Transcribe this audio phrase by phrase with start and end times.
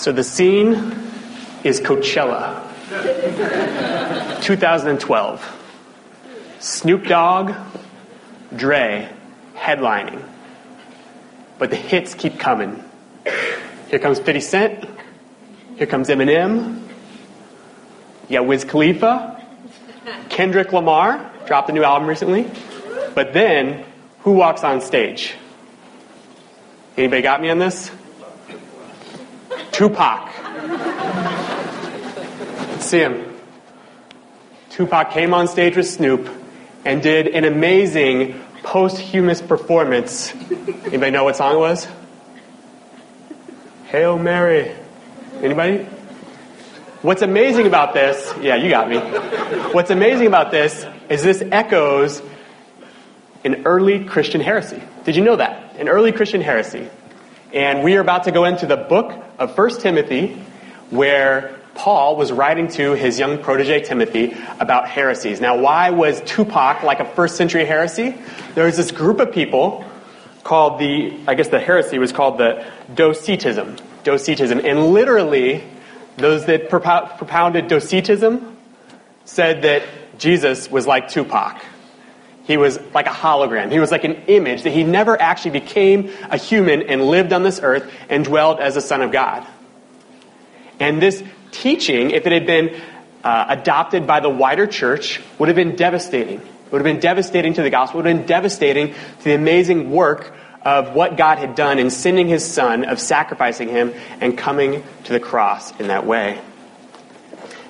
[0.00, 0.96] So the scene
[1.62, 2.64] is Coachella,
[4.40, 5.62] 2012.
[6.58, 7.54] Snoop Dogg,
[8.56, 9.10] Dre,
[9.54, 10.24] headlining.
[11.58, 12.82] But the hits keep coming.
[13.90, 14.88] Here comes 50 Cent.
[15.76, 16.80] Here comes Eminem.
[18.30, 19.44] You got Wiz Khalifa.
[20.30, 22.50] Kendrick Lamar dropped a new album recently.
[23.14, 23.84] But then,
[24.20, 25.34] who walks on stage?
[26.96, 27.90] Anybody got me on this?
[29.80, 30.28] Tupac.
[32.82, 33.34] See him.
[34.68, 36.28] Tupac came on stage with Snoop
[36.84, 40.34] and did an amazing posthumous performance.
[40.84, 41.88] Anybody know what song it was?
[43.86, 44.70] Hail Mary.
[45.36, 45.84] Anybody?
[47.00, 48.98] What's amazing about this, yeah, you got me.
[49.72, 52.20] What's amazing about this is this echoes
[53.46, 54.82] an early Christian heresy.
[55.04, 55.76] Did you know that?
[55.76, 56.90] An early Christian heresy.
[57.52, 60.40] And we are about to go into the book of 1 Timothy,
[60.90, 65.40] where Paul was writing to his young protege Timothy about heresies.
[65.40, 68.14] Now, why was Tupac like a first century heresy?
[68.54, 69.84] There was this group of people
[70.44, 73.76] called the, I guess the heresy was called the Docetism.
[74.04, 74.60] Docetism.
[74.64, 75.64] And literally,
[76.16, 78.56] those that propounded Docetism
[79.24, 79.82] said that
[80.18, 81.60] Jesus was like Tupac.
[82.50, 83.70] He was like a hologram.
[83.70, 87.44] He was like an image that he never actually became a human and lived on
[87.44, 89.46] this earth and dwelled as a son of God.
[90.80, 92.74] And this teaching, if it had been
[93.22, 96.40] uh, adopted by the wider church, would have been devastating.
[96.40, 98.00] It would have been devastating to the gospel.
[98.00, 101.88] It would have been devastating to the amazing work of what God had done in
[101.88, 106.40] sending his son, of sacrificing him, and coming to the cross in that way.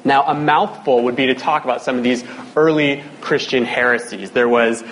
[0.04, 2.24] Now, a mouthful would be to talk about some of these
[2.56, 4.30] early Christian heresies.
[4.30, 4.82] There was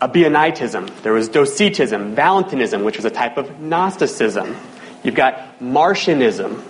[0.00, 4.56] Ebionitism, there was Docetism, Valentinism, which was a type of Gnosticism.
[5.04, 6.60] You've got Martianism,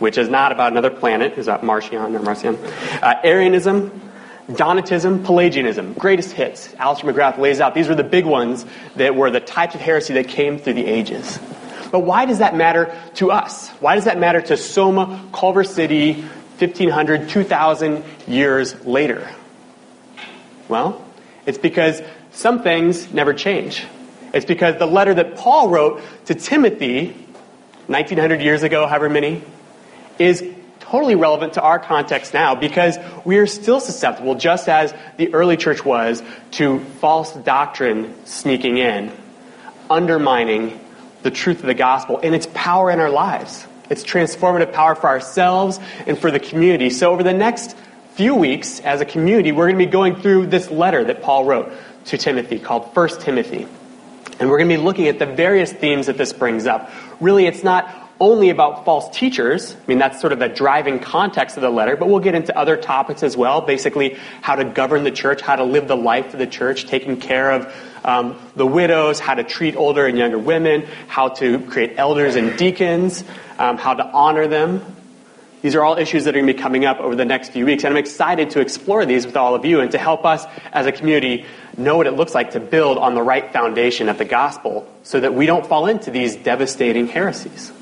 [0.00, 2.56] which is not about another planet, is about Martian or Marcion.
[2.56, 4.02] Uh, Arianism,
[4.48, 6.74] Donatism, Pelagianism, greatest hits.
[6.74, 8.66] Alister McGrath lays out these were the big ones
[8.96, 11.38] that were the types of heresy that came through the ages.
[11.90, 13.70] But why does that matter to us?
[13.80, 16.24] Why does that matter to Soma, Culver City,
[16.58, 19.28] 1500, 2000 years later?
[20.68, 21.04] Well,
[21.46, 22.00] it's because
[22.32, 23.84] some things never change.
[24.32, 27.08] It's because the letter that Paul wrote to Timothy
[27.86, 29.42] 1900 years ago, however many,
[30.18, 30.42] is
[30.80, 35.56] totally relevant to our context now because we are still susceptible, just as the early
[35.56, 36.22] church was,
[36.52, 39.12] to false doctrine sneaking in,
[39.90, 40.78] undermining
[41.22, 43.66] the truth of the gospel and its power in our lives.
[43.90, 46.90] Its transformative power for ourselves and for the community.
[46.90, 47.76] So, over the next
[48.14, 51.44] few weeks, as a community, we're going to be going through this letter that Paul
[51.44, 51.72] wrote
[52.06, 53.66] to Timothy called 1 Timothy.
[54.38, 56.90] And we're going to be looking at the various themes that this brings up.
[57.20, 59.74] Really, it's not only about false teachers.
[59.74, 62.56] I mean, that's sort of the driving context of the letter, but we'll get into
[62.56, 63.60] other topics as well.
[63.60, 67.18] Basically, how to govern the church, how to live the life of the church, taking
[67.18, 71.94] care of um, the widows, how to treat older and younger women, how to create
[71.96, 73.24] elders and deacons,
[73.58, 74.84] um, how to honor them.
[75.62, 77.64] These are all issues that are going to be coming up over the next few
[77.64, 80.44] weeks, and I'm excited to explore these with all of you and to help us
[80.72, 81.46] as a community
[81.78, 85.20] know what it looks like to build on the right foundation of the gospel so
[85.20, 87.72] that we don't fall into these devastating heresies.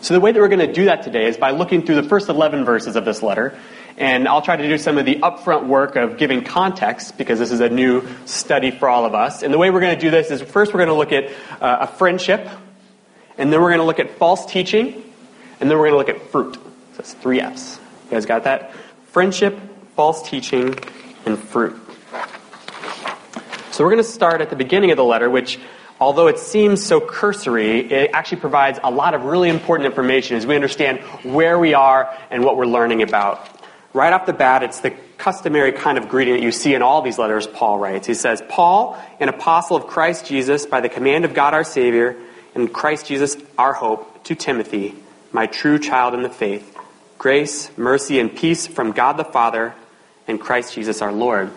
[0.00, 2.08] So, the way that we're going to do that today is by looking through the
[2.08, 3.58] first 11 verses of this letter.
[3.96, 7.50] And I'll try to do some of the upfront work of giving context because this
[7.50, 9.42] is a new study for all of us.
[9.42, 11.32] And the way we're going to do this is first we're going to look at
[11.60, 12.48] uh, a friendship,
[13.36, 15.02] and then we're going to look at false teaching,
[15.58, 16.54] and then we're going to look at fruit.
[16.54, 16.60] So
[16.98, 17.80] that's three F's.
[18.04, 18.72] You guys got that?
[19.08, 19.58] Friendship,
[19.96, 20.78] false teaching,
[21.26, 21.76] and fruit.
[23.72, 25.58] So we're going to start at the beginning of the letter, which
[26.00, 30.46] although it seems so cursory, it actually provides a lot of really important information as
[30.46, 33.46] we understand where we are and what we're learning about.
[33.94, 37.02] Right off the bat, it's the customary kind of greeting that you see in all
[37.02, 38.06] these letters Paul writes.
[38.06, 42.16] He says, Paul, an apostle of Christ Jesus, by the command of God our Savior,
[42.54, 44.94] and Christ Jesus our hope, to Timothy,
[45.32, 46.76] my true child in the faith,
[47.16, 49.74] grace, mercy, and peace from God the Father
[50.26, 51.50] and Christ Jesus our Lord.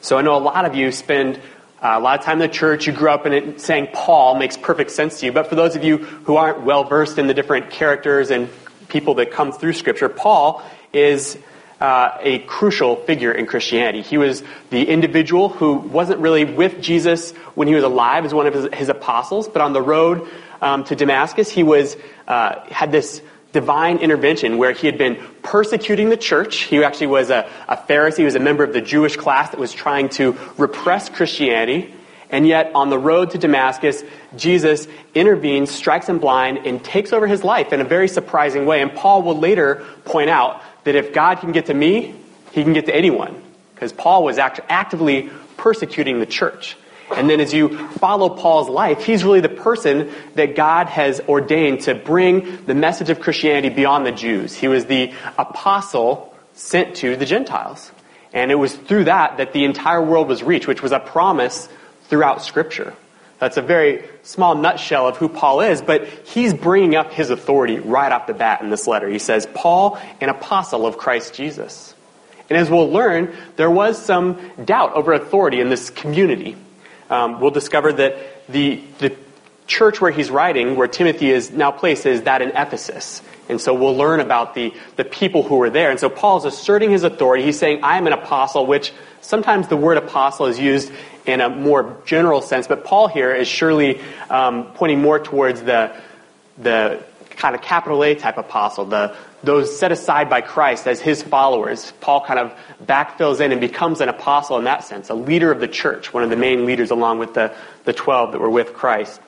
[0.00, 1.40] So I know a lot of you spend
[1.82, 4.38] uh, a lot of time in the church, you grew up in it saying Paul
[4.38, 5.32] makes perfect sense to you.
[5.32, 8.48] But for those of you who aren't well versed in the different characters and
[8.88, 10.62] people that come through Scripture, Paul
[10.92, 11.36] is
[11.80, 14.02] uh, a crucial figure in Christianity.
[14.02, 18.46] He was the individual who wasn't really with Jesus when he was alive as one
[18.46, 20.28] of his, his apostles, but on the road
[20.60, 21.96] um, to Damascus, he was
[22.28, 23.20] uh, had this
[23.52, 26.60] divine intervention where he had been persecuting the church.
[26.60, 29.60] He actually was a, a Pharisee, he was a member of the Jewish class that
[29.60, 31.94] was trying to repress Christianity.
[32.30, 34.02] And yet, on the road to Damascus,
[34.36, 38.80] Jesus intervenes, strikes him blind, and takes over his life in a very surprising way.
[38.80, 42.14] And Paul will later point out that if God can get to me,
[42.52, 43.42] he can get to anyone.
[43.74, 45.28] Because Paul was act- actively
[45.58, 46.76] persecuting the church.
[47.16, 51.82] And then as you follow Paul's life, he's really the person that God has ordained
[51.82, 54.54] to bring the message of Christianity beyond the Jews.
[54.54, 57.92] He was the apostle sent to the Gentiles.
[58.32, 61.68] And it was through that that the entire world was reached, which was a promise
[62.08, 62.94] throughout Scripture.
[63.38, 67.80] That's a very small nutshell of who Paul is, but he's bringing up his authority
[67.80, 69.08] right off the bat in this letter.
[69.08, 71.94] He says, Paul, an apostle of Christ Jesus.
[72.48, 76.56] And as we'll learn, there was some doubt over authority in this community.
[77.12, 78.16] Um, we'll discover that
[78.48, 79.14] the, the
[79.66, 83.20] church where he's writing, where Timothy is now placed, is that in Ephesus.
[83.50, 85.90] And so we'll learn about the, the people who were there.
[85.90, 87.44] And so Paul's asserting his authority.
[87.44, 90.90] He's saying, I am an apostle, which sometimes the word apostle is used
[91.26, 94.00] in a more general sense, but Paul here is surely
[94.30, 95.94] um, pointing more towards the,
[96.56, 97.04] the
[97.42, 101.92] kind of capital A type apostle, the, those set aside by Christ as his followers.
[102.00, 102.54] Paul kind of
[102.86, 106.22] backfills in and becomes an apostle in that sense, a leader of the church, one
[106.22, 107.52] of the main leaders along with the,
[107.82, 109.20] the 12 that were with Christ.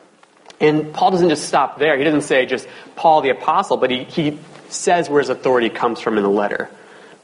[0.61, 1.99] And Paul doesn't just stop there.
[1.99, 4.39] He doesn't say just Paul the apostle, but he, he
[4.69, 6.71] says where his authority comes from in the letter.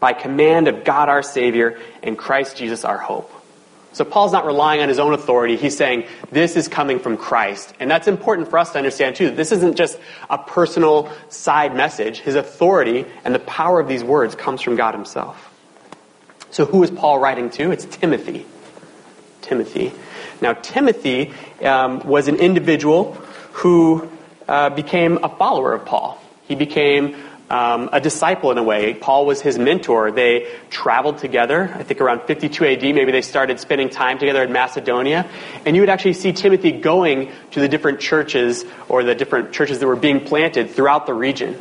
[0.00, 3.30] By command of God our Savior and Christ Jesus our hope.
[3.92, 5.56] So Paul's not relying on his own authority.
[5.56, 7.74] He's saying this is coming from Christ.
[7.80, 9.30] And that's important for us to understand too.
[9.30, 9.98] This isn't just
[10.28, 12.20] a personal side message.
[12.20, 15.48] His authority and the power of these words comes from God himself.
[16.50, 17.72] So who is Paul writing to?
[17.72, 18.46] It's Timothy.
[19.42, 19.92] Timothy.
[20.40, 21.32] Now, Timothy
[21.62, 23.14] um, was an individual
[23.52, 24.08] who
[24.48, 26.22] uh, became a follower of Paul.
[26.46, 27.16] He became
[27.50, 28.94] um, a disciple in a way.
[28.94, 30.12] Paul was his mentor.
[30.12, 31.70] They traveled together.
[31.74, 35.28] I think around 52 AD, maybe they started spending time together in Macedonia.
[35.66, 39.80] And you would actually see Timothy going to the different churches or the different churches
[39.80, 41.58] that were being planted throughout the region.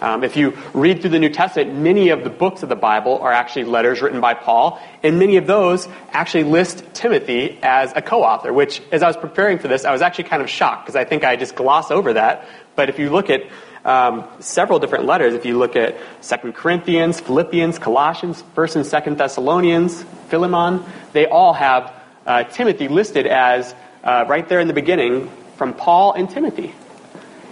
[0.00, 3.18] Um, if you read through the New Testament, many of the books of the Bible
[3.18, 8.00] are actually letters written by Paul, and many of those actually list Timothy as a
[8.00, 10.96] co-author, which, as I was preparing for this, I was actually kind of shocked because
[10.96, 12.48] I think I just gloss over that.
[12.76, 13.42] But if you look at
[13.84, 19.18] um, several different letters, if you look at Second Corinthians, Philippians, Colossians, First and Second
[19.18, 21.92] Thessalonians, Philemon, they all have
[22.26, 23.74] uh, Timothy listed as
[24.04, 26.74] uh, right there in the beginning from Paul and Timothy.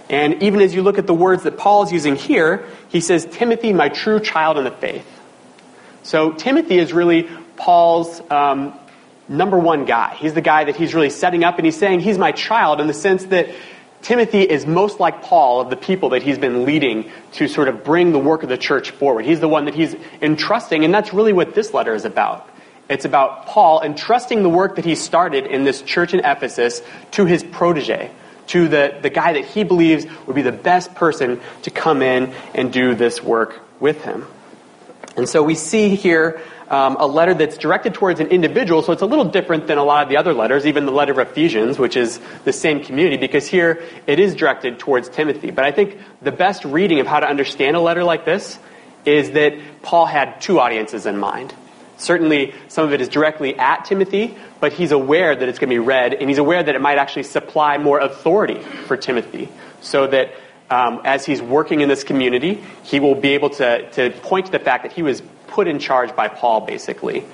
[0.09, 3.27] And even as you look at the words that Paul is using here, he says,
[3.29, 5.05] Timothy, my true child in the faith.
[6.01, 8.73] So Timothy is really Paul's um,
[9.27, 10.15] number one guy.
[10.15, 12.87] He's the guy that he's really setting up, and he's saying he's my child in
[12.87, 13.49] the sense that
[14.01, 17.83] Timothy is most like Paul of the people that he's been leading to sort of
[17.83, 19.25] bring the work of the church forward.
[19.25, 22.49] He's the one that he's entrusting, and that's really what this letter is about.
[22.89, 26.81] It's about Paul entrusting the work that he started in this church in Ephesus
[27.11, 28.09] to his protege,
[28.47, 32.33] to the, the guy that he believes would be the best person to come in
[32.55, 34.25] and do this work with him.
[35.15, 39.01] And so we see here um, a letter that's directed towards an individual, so it's
[39.01, 41.79] a little different than a lot of the other letters, even the letter of Ephesians,
[41.79, 45.51] which is the same community, because here it is directed towards Timothy.
[45.51, 48.59] But I think the best reading of how to understand a letter like this
[49.05, 51.53] is that Paul had two audiences in mind.
[51.97, 55.73] Certainly, some of it is directly at Timothy, but he's aware that it's going to
[55.73, 59.49] be read, and he's aware that it might actually supply more authority for Timothy,
[59.81, 60.33] so that
[60.69, 64.51] um, as he's working in this community, he will be able to, to point to
[64.51, 65.21] the fact that he was
[65.59, 67.25] put in charge by Paul, basically.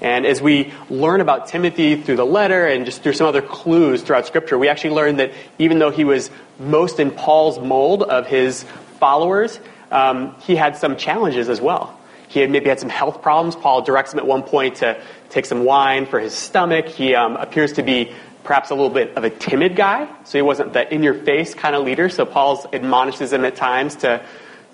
[0.00, 4.02] And as we learn about Timothy through the letter and just through some other clues
[4.02, 5.30] throughout Scripture, we actually learn that
[5.60, 8.64] even though he was most in Paul's mold of his
[8.98, 9.60] followers,
[9.92, 11.96] um, he had some challenges as well.
[12.26, 13.54] He had maybe had some health problems.
[13.54, 16.88] Paul directs him at one point to take some wine for his stomach.
[16.88, 20.42] He um, appears to be perhaps a little bit of a timid guy, so he
[20.42, 22.08] wasn't the in-your-face kind of leader.
[22.08, 24.20] So Paul admonishes him at times to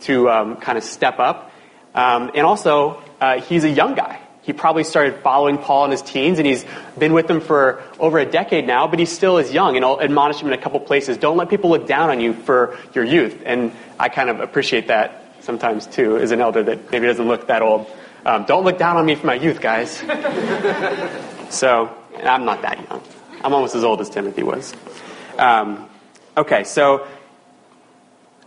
[0.08, 1.50] to um, kind of step up.
[1.94, 4.20] Um, and also, uh, he's a young guy.
[4.42, 6.66] He probably started following Paul in his teens, and he's
[6.98, 9.76] been with him for over a decade now, but he still is young.
[9.76, 11.16] And I'll admonish him in a couple places.
[11.16, 13.40] Don't let people look down on you for your youth.
[13.46, 17.46] And I kind of appreciate that sometimes too, as an elder that maybe doesn't look
[17.46, 17.86] that old.
[18.26, 19.96] Um, don't look down on me for my youth, guys.
[21.50, 23.02] so, I'm not that young.
[23.42, 24.74] I'm almost as old as Timothy was.
[25.38, 25.88] Um,
[26.36, 27.06] okay, so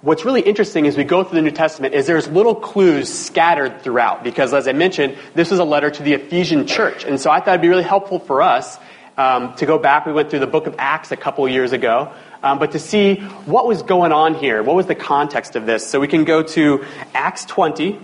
[0.02, 3.82] what's really interesting as we go through the New Testament is there's little clues scattered
[3.82, 7.04] throughout because, as I mentioned, this is a letter to the Ephesian church.
[7.04, 8.78] And so I thought it'd be really helpful for us
[9.18, 10.06] um, to go back.
[10.06, 12.14] We went through the book of Acts a couple years ago
[12.44, 15.88] um, but to see what was going on here, what was the context of this.
[15.88, 18.00] So we can go to Acts 20,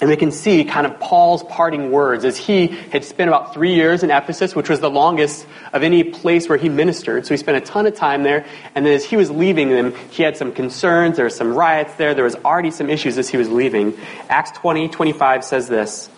[0.00, 3.74] And we can see kind of Paul's parting words as he had spent about three
[3.74, 7.26] years in Ephesus, which was the longest of any place where he ministered.
[7.26, 8.46] So he spent a ton of time there.
[8.76, 11.16] And then as he was leaving them, he had some concerns.
[11.16, 12.14] There were some riots there.
[12.14, 13.98] There was already some issues as he was leaving.
[14.28, 16.08] Acts 20, 25 says this.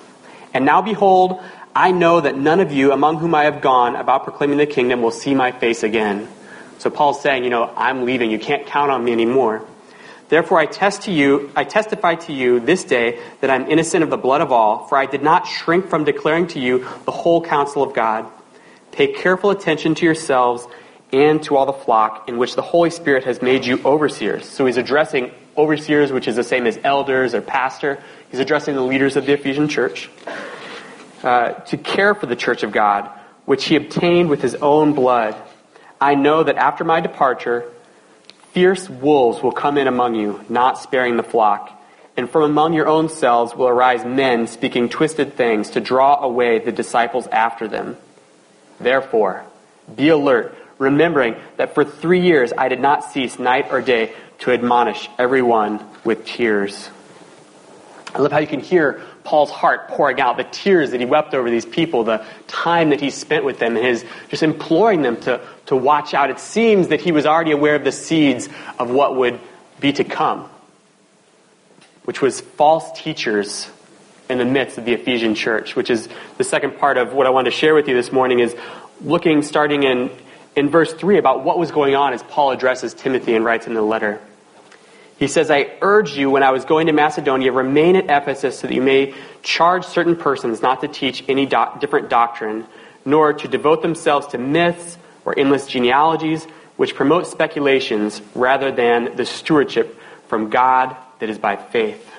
[0.53, 1.41] And now behold,
[1.75, 5.01] I know that none of you among whom I have gone about proclaiming the kingdom
[5.01, 6.29] will see my face again.
[6.79, 8.31] So Paul's saying, you know, I'm leaving.
[8.31, 9.65] You can't count on me anymore.
[10.31, 14.11] Therefore I test to you, I testify to you this day that I'm innocent of
[14.11, 17.43] the blood of all, for I did not shrink from declaring to you the whole
[17.45, 18.31] counsel of God.
[18.93, 20.67] Pay careful attention to yourselves
[21.13, 24.49] and to all the flock in which the Holy Spirit has made you overseers.
[24.49, 28.01] So he's addressing overseers, which is the same as elders or pastor.
[28.31, 30.09] He's addressing the leaders of the Ephesian church.
[31.25, 33.11] Uh, to care for the church of God,
[33.47, 35.35] which he obtained with his own blood.
[36.01, 37.71] I know that after my departure,
[38.52, 41.76] Fierce wolves will come in among you, not sparing the flock.
[42.16, 46.59] And from among your own selves will arise men speaking twisted things to draw away
[46.59, 47.97] the disciples after them.
[48.80, 49.45] Therefore,
[49.95, 54.52] be alert, remembering that for three years I did not cease night or day to
[54.52, 56.90] admonish everyone with tears.
[58.14, 59.00] I love how you can hear
[59.31, 63.01] Paul's heart pouring out, the tears that he wept over these people, the time that
[63.01, 66.31] he spent with them, his just imploring them to, to watch out.
[66.31, 69.39] It seems that he was already aware of the seeds of what would
[69.79, 70.51] be to come,
[72.07, 73.71] which was false teachers
[74.29, 77.31] in the midst of the Ephesian church, which is the second part of what I
[77.31, 78.57] wanted to share with you this morning is
[79.01, 80.11] looking starting in,
[80.57, 83.75] in verse 3 about what was going on as Paul addresses Timothy and writes in
[83.75, 84.21] the letter.
[85.21, 88.67] He says, I urge you when I was going to Macedonia, remain at Ephesus so
[88.67, 89.12] that you may
[89.43, 92.67] charge certain persons not to teach any different doctrine,
[93.05, 94.97] nor to devote themselves to myths
[95.27, 96.45] or endless genealogies,
[96.79, 102.11] which promote speculations rather than the stewardship from God that is by faith.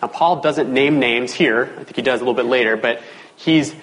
[0.00, 1.74] Now, Paul doesn't name names here.
[1.80, 3.02] I think he does a little bit later, but
[3.34, 3.74] he's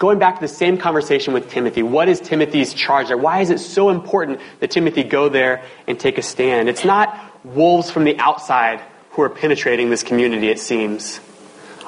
[0.00, 1.82] going back to the same conversation with Timothy.
[1.82, 3.18] What is Timothy's charge there?
[3.18, 6.70] Why is it so important that Timothy go there and take a stand?
[6.70, 7.14] It's not
[7.44, 8.80] wolves from the outside
[9.10, 11.20] who are penetrating this community, it seems.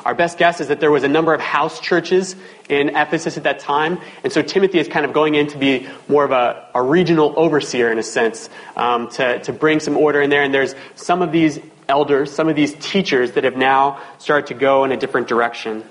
[0.04, 2.37] Our best guess is that there was a number of house churches
[2.69, 5.88] in Ephesus at that time, and so Timothy is kind of going in to be
[6.07, 10.21] more of a, a regional overseer in a sense, um, to, to bring some order
[10.21, 10.42] in there.
[10.42, 14.54] And there's some of these elders, some of these teachers that have now started to
[14.54, 15.85] go in a different direction.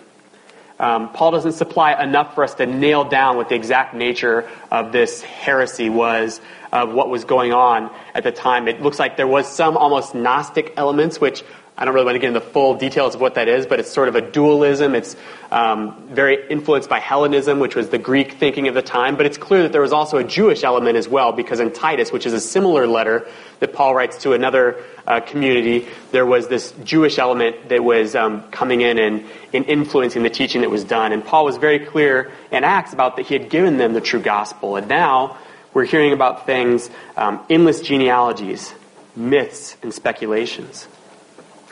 [0.81, 4.91] Um, Paul doesn't supply enough for us to nail down what the exact nature of
[4.91, 8.67] this heresy was, of what was going on at the time.
[8.67, 11.43] It looks like there was some almost Gnostic elements, which
[11.77, 13.79] I don't really want to get into the full details of what that is, but
[13.79, 14.93] it's sort of a dualism.
[14.93, 15.15] It's
[15.51, 19.15] um, very influenced by Hellenism, which was the Greek thinking of the time.
[19.15, 22.11] But it's clear that there was also a Jewish element as well, because in Titus,
[22.11, 23.27] which is a similar letter
[23.61, 28.43] that Paul writes to another uh, community, there was this Jewish element that was um,
[28.51, 31.13] coming in and, and influencing the teaching that was done.
[31.13, 34.21] And Paul was very clear in Acts about that he had given them the true
[34.21, 34.75] gospel.
[34.75, 35.37] And now
[35.73, 38.73] we're hearing about things, um, endless genealogies,
[39.15, 40.87] myths, and speculations.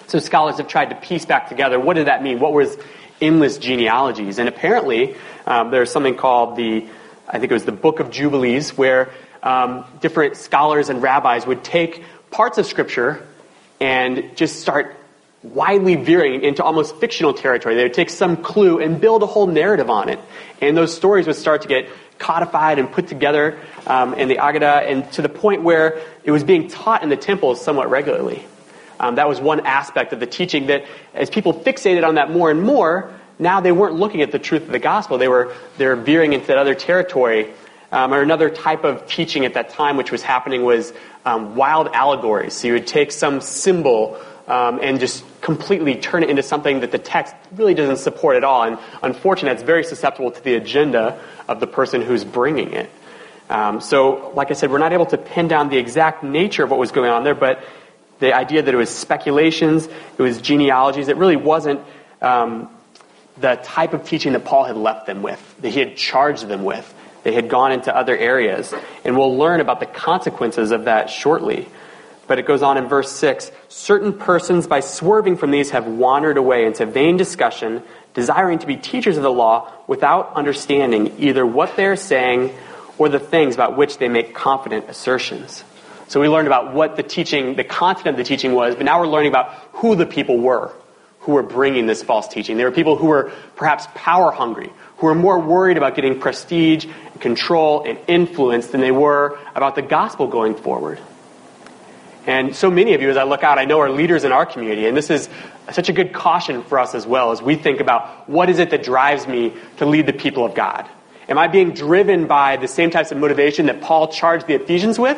[0.07, 2.39] So scholars have tried to piece back together what did that mean?
[2.39, 2.77] What was
[3.21, 4.39] endless genealogies?
[4.39, 5.15] And apparently,
[5.45, 6.87] um, there's something called the,
[7.27, 9.11] I think it was the Book of Jubilees, where
[9.43, 13.25] um, different scholars and rabbis would take parts of Scripture
[13.79, 14.95] and just start
[15.43, 17.75] widely veering into almost fictional territory.
[17.75, 20.19] They would take some clue and build a whole narrative on it.
[20.61, 21.87] And those stories would start to get
[22.19, 23.57] codified and put together
[23.87, 27.17] um, in the Aggadah, and to the point where it was being taught in the
[27.17, 28.45] temples somewhat regularly.
[28.99, 32.51] Um, that was one aspect of the teaching that, as people fixated on that more
[32.51, 35.17] and more, now they weren't looking at the truth of the gospel.
[35.17, 37.51] They were they were veering into that other territory.
[37.91, 40.93] Um, or another type of teaching at that time, which was happening, was
[41.25, 42.53] um, wild allegories.
[42.53, 46.91] So you would take some symbol um, and just completely turn it into something that
[46.91, 48.63] the text really doesn't support at all.
[48.63, 52.89] And unfortunately, it's very susceptible to the agenda of the person who's bringing it.
[53.49, 56.69] Um, so, like I said, we're not able to pin down the exact nature of
[56.69, 57.63] what was going on there, but
[58.19, 61.07] the idea that it was speculations, it was genealogies.
[61.07, 61.81] It really wasn't
[62.21, 62.69] um,
[63.37, 66.63] the type of teaching that Paul had left them with, that he had charged them
[66.63, 66.93] with.
[67.23, 68.73] They had gone into other areas.
[69.03, 71.67] And we'll learn about the consequences of that shortly.
[72.29, 76.37] But it goes on in verse 6 Certain persons, by swerving from these, have wandered
[76.37, 77.81] away into vain discussion,
[78.13, 82.53] desiring to be teachers of the law without understanding either what they are saying
[82.99, 85.63] or the things about which they make confident assertions.
[86.07, 88.99] So we learned about what the teaching, the content of the teaching was, but now
[88.99, 90.71] we're learning about who the people were
[91.21, 92.57] who were bringing this false teaching.
[92.57, 96.85] They were people who were perhaps power hungry, who were more worried about getting prestige,
[96.85, 100.99] and control, and influence than they were about the gospel going forward.
[102.29, 104.45] And so many of you, as I look out, I know are leaders in our
[104.45, 105.27] community, and this is
[105.71, 108.69] such a good caution for us as well as we think about what is it
[108.69, 110.87] that drives me to lead the people of God.
[111.27, 114.99] Am I being driven by the same types of motivation that Paul charged the Ephesians
[114.99, 115.17] with?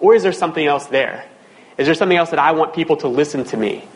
[0.00, 1.28] Or is there something else there?
[1.76, 3.86] Is there something else that I want people to listen to me?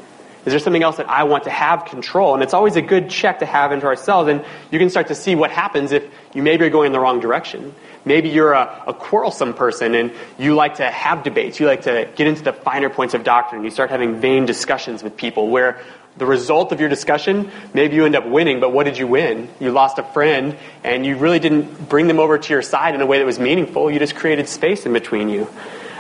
[0.45, 2.35] Is there something else that I want to have control?
[2.35, 5.15] And it's always a good check to have into ourselves, and you can start to
[5.15, 7.75] see what happens if you maybe are going in the wrong direction.
[8.05, 11.61] Maybe you're a, a, quarrelsome person and you like to have debates.
[11.61, 13.63] You like to get into the finer points of doctrine.
[13.63, 15.81] You start having vain discussions with people where
[16.17, 19.49] the result of your discussion, maybe you end up winning, but what did you win?
[19.61, 23.01] You lost a friend and you really didn't bring them over to your side in
[23.01, 23.91] a way that was meaningful.
[23.91, 25.49] You just created space in between you.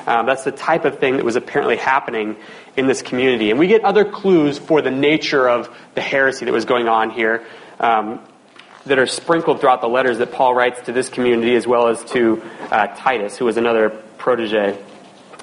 [0.06, 2.36] Um, that's the type of thing that was apparently happening
[2.76, 3.50] in this community.
[3.50, 7.10] And we get other clues for the nature of the heresy that was going on
[7.10, 7.44] here
[7.78, 8.20] um,
[8.86, 12.02] that are sprinkled throughout the letters that Paul writes to this community as well as
[12.12, 14.78] to uh, Titus, who was another protege.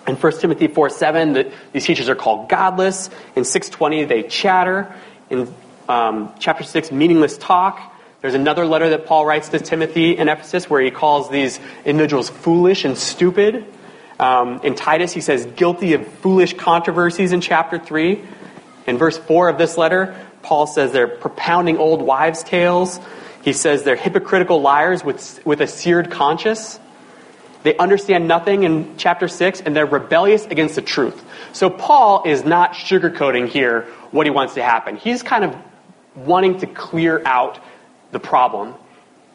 [0.07, 3.09] In 1 Timothy 4 7, the, these teachers are called godless.
[3.35, 4.93] In 620, they chatter.
[5.29, 5.53] In
[5.89, 7.93] um, chapter 6, meaningless talk.
[8.21, 12.29] There's another letter that Paul writes to Timothy in Ephesus where he calls these individuals
[12.29, 13.65] foolish and stupid.
[14.19, 18.23] Um, in Titus, he says, guilty of foolish controversies in chapter 3.
[18.87, 22.99] In verse 4 of this letter, Paul says they're propounding old wives' tales.
[23.47, 26.81] He says they're hypocritical liars with, with a seared conscience.
[27.63, 31.23] They understand nothing in chapter 6, and they're rebellious against the truth.
[31.53, 34.97] So Paul is not sugarcoating here what he wants to happen.
[34.97, 35.55] He's kind of
[36.13, 37.57] wanting to clear out
[38.11, 38.73] the problem.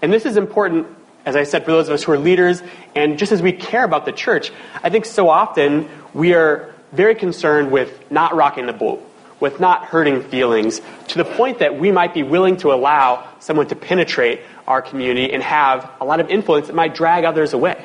[0.03, 0.89] And this is important,
[1.25, 2.63] as I said, for those of us who are leaders,
[2.95, 4.53] and just as we care about the church,
[4.83, 9.03] I think so often we are very concerned with not rocking the boat,
[9.41, 13.67] with not hurting feelings, to the point that we might be willing to allow someone
[13.67, 17.85] to penetrate our community and have a lot of influence that might drag others away.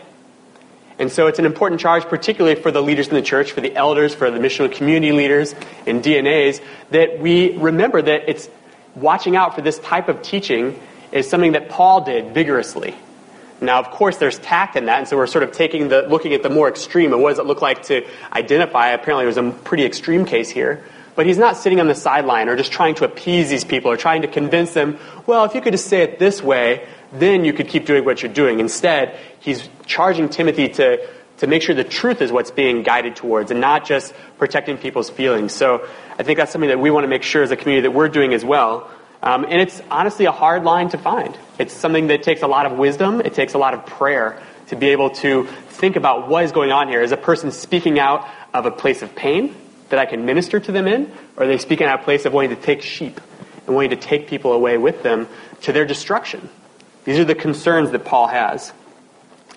[0.99, 3.75] And so it's an important charge, particularly for the leaders in the church, for the
[3.75, 5.53] elders, for the missional community leaders
[5.85, 6.61] and DNAs,
[6.91, 8.49] that we remember that it's
[8.95, 10.79] watching out for this type of teaching
[11.11, 12.95] is something that Paul did vigorously.
[13.59, 16.33] Now, of course, there's tact in that, and so we're sort of taking the, looking
[16.33, 18.89] at the more extreme, and what does it look like to identify?
[18.89, 20.83] Apparently, it was a pretty extreme case here.
[21.17, 23.97] But he's not sitting on the sideline or just trying to appease these people or
[23.97, 27.53] trying to convince them, well, if you could just say it this way, then you
[27.53, 28.59] could keep doing what you're doing.
[28.59, 33.49] Instead, he's charging Timothy to, to make sure the truth is what's being guided towards
[33.49, 35.53] and not just protecting people's feelings.
[35.53, 37.91] So I think that's something that we want to make sure as a community that
[37.97, 38.87] we're doing as well.
[39.23, 41.35] Um, and it's honestly a hard line to find.
[41.57, 44.75] It's something that takes a lot of wisdom, it takes a lot of prayer to
[44.75, 47.01] be able to think about what is going on here.
[47.01, 49.55] Is a person speaking out of a place of pain
[49.89, 52.25] that I can minister to them in, or are they speaking out of a place
[52.25, 53.19] of wanting to take sheep
[53.65, 55.27] and wanting to take people away with them
[55.61, 56.49] to their destruction?
[57.05, 58.73] These are the concerns that Paul has.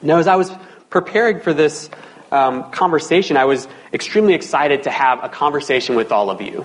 [0.03, 0.51] Now, as I was
[0.89, 1.91] preparing for this
[2.31, 6.65] um, conversation, I was extremely excited to have a conversation with all of you.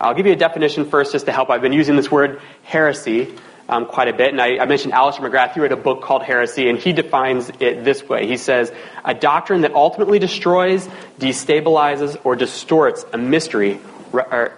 [0.00, 1.50] I'll give you a definition first just to help.
[1.50, 3.34] I've been using this word heresy
[3.68, 5.54] um, quite a bit, and I, I mentioned Alister McGrath.
[5.54, 8.26] He wrote a book called Heresy, and he defines it this way.
[8.26, 8.72] He says,
[9.04, 13.80] a doctrine that ultimately destroys, destabilizes, or distorts a mystery,
[14.12, 14.52] or,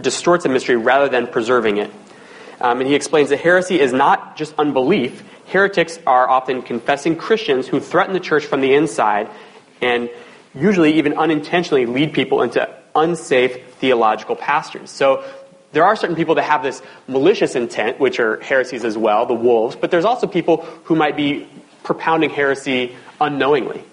[0.00, 1.90] distorts a mystery rather than preserving it.
[2.60, 5.24] Um, and he explains that heresy is not just unbelief.
[5.46, 9.30] Heretics are often confessing Christians who threaten the church from the inside
[9.80, 10.10] and
[10.54, 14.90] usually even unintentionally lead people into unsafe theological pastures.
[14.90, 15.24] So
[15.72, 19.34] there are certain people that have this malicious intent, which are heresies as well, the
[19.34, 21.48] wolves, but there's also people who might be
[21.84, 23.84] propounding heresy unknowingly.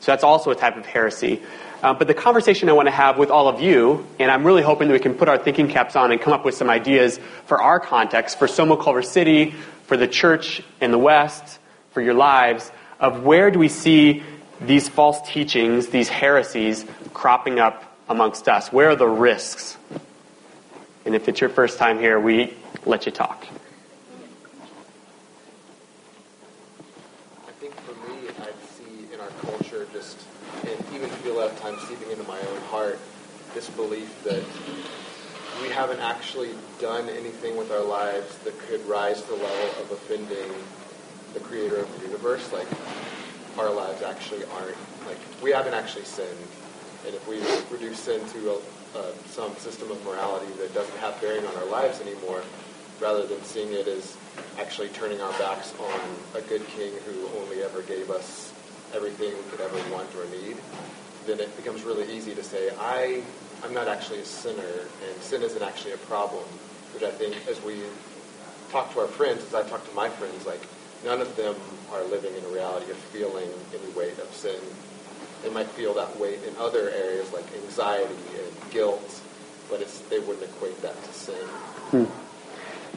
[0.00, 1.42] So that's also a type of heresy.
[1.82, 4.62] Uh, but the conversation I want to have with all of you, and I'm really
[4.62, 7.18] hoping that we can put our thinking caps on and come up with some ideas
[7.46, 9.50] for our context, for Soma Culver City,
[9.86, 11.58] for the church in the West,
[11.90, 12.70] for your lives,
[13.00, 14.22] of where do we see
[14.60, 18.72] these false teachings, these heresies cropping up amongst us?
[18.72, 19.76] Where are the risks?
[21.04, 22.54] And if it's your first time here, we
[22.86, 23.46] let you talk.
[27.46, 30.18] I think for me, I see in our culture just,
[30.62, 32.98] and even for the last time seeping into my own heart
[33.54, 34.42] this belief that
[35.62, 39.92] we haven't actually done anything with our lives that could rise to the level of
[39.92, 40.50] offending
[41.34, 42.50] the creator of the universe.
[42.52, 42.66] Like,
[43.58, 46.28] our lives actually aren't, like, we haven't actually sinned.
[47.06, 47.40] And if we
[47.70, 48.58] reduce sin to a,
[48.94, 52.42] uh, some system of morality that doesn't have bearing on our lives anymore,
[53.00, 54.16] rather than seeing it as
[54.58, 56.00] actually turning our backs on
[56.34, 58.52] a good king who only ever gave us
[58.94, 60.56] everything we could ever want or need,
[61.26, 63.22] then it becomes really easy to say, I,
[63.64, 66.44] I'm not actually a sinner, and sin isn't actually a problem,
[66.92, 67.80] which I think as we
[68.70, 70.60] talk to our friends, as I talk to my friends, like,
[71.04, 71.54] none of them
[71.92, 74.60] are living in a reality of feeling any weight of sin
[75.44, 79.20] they might feel that weight in other areas like anxiety and guilt,
[79.70, 82.08] but it's, they wouldn't equate that to sin.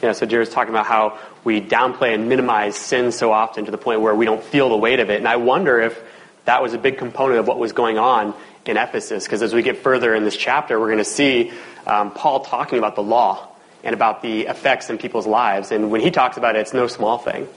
[0.02, 3.78] Yeah, so Jared's talking about how we downplay and minimize sin so often to the
[3.78, 5.18] point where we don't feel the weight of it.
[5.18, 6.00] And I wonder if
[6.46, 8.34] that was a big component of what was going on
[8.64, 11.52] in Ephesus, because as we get further in this chapter, we're going to see
[11.86, 13.48] um, Paul talking about the law
[13.84, 15.70] and about the effects in people's lives.
[15.72, 17.48] And when he talks about it, it's no small thing.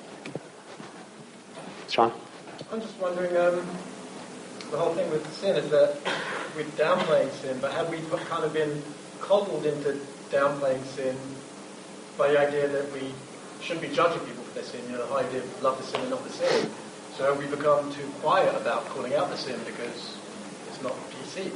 [1.89, 2.12] Sean?
[2.71, 3.67] I'm just wondering, um,
[4.72, 5.98] the whole thing with sin is that
[6.56, 8.82] we're downplaying sin, but have we kind of been
[9.20, 10.00] coddled into
[10.32, 11.16] downplaying sin
[12.18, 13.14] by the idea that we
[13.62, 16.00] shouldn't be judging people for their sin, you know, the idea of love the sin
[16.02, 16.70] and not the sin.
[17.18, 20.18] So we become too quiet about calling out the sin because
[20.70, 21.52] it's not PC?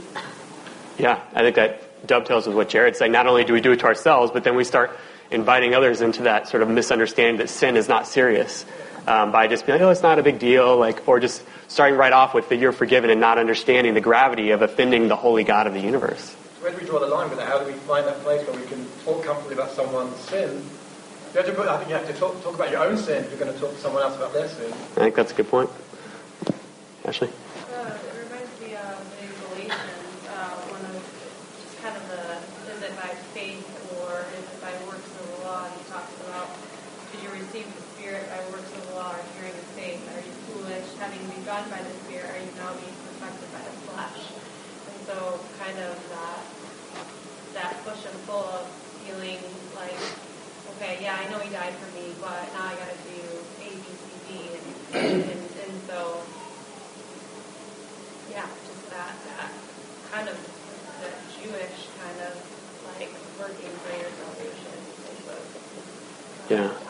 [0.98, 3.14] Yeah, I think that dovetails with what Jared's saying.
[3.14, 4.92] Not only do we do it to ourselves, but then we start
[5.32, 8.66] inviting others into that sort of misunderstanding that sin is not serious
[9.08, 11.98] um, by just being like, oh, it's not a big deal, like, or just starting
[11.98, 15.44] right off with the you're forgiven and not understanding the gravity of offending the holy
[15.44, 16.34] God of the universe.
[16.62, 17.48] Where do we draw the line with that?
[17.48, 20.64] How do we find that place where we can talk comfortably about someone's sin?
[21.34, 23.26] You have to put, I think you have to talk, talk about your own sin
[23.26, 24.72] if you're going to talk to someone else about their sin.
[24.72, 25.70] I think that's a good point.
[27.04, 27.28] Ashley?
[27.76, 32.40] Uh, it reminds me of in Galatians, uh, one of just kind of the,
[32.72, 33.68] is it by faith
[34.00, 35.68] or is it by works of the law?
[35.68, 36.50] And he talks about,
[37.12, 40.02] did you receive the Spirit by works of the law or hearing of faith?
[40.16, 40.34] Are you
[41.00, 44.22] Having begun by the Spirit, are you now being perfected by the flesh?
[44.88, 46.42] And so kind of that,
[47.54, 48.68] that push and pull of
[49.04, 49.40] feeling
[49.76, 50.00] like,
[50.76, 53.22] okay, yeah, I know he died for me, but now I got to do
[53.64, 54.32] A, B, C, D.
[54.56, 56.22] And, and, and so
[58.32, 59.52] yeah, just that, that
[60.12, 60.38] kind of
[61.02, 62.36] the Jewish kind of
[62.96, 64.76] like working for your salvation
[66.50, 66.85] Yeah.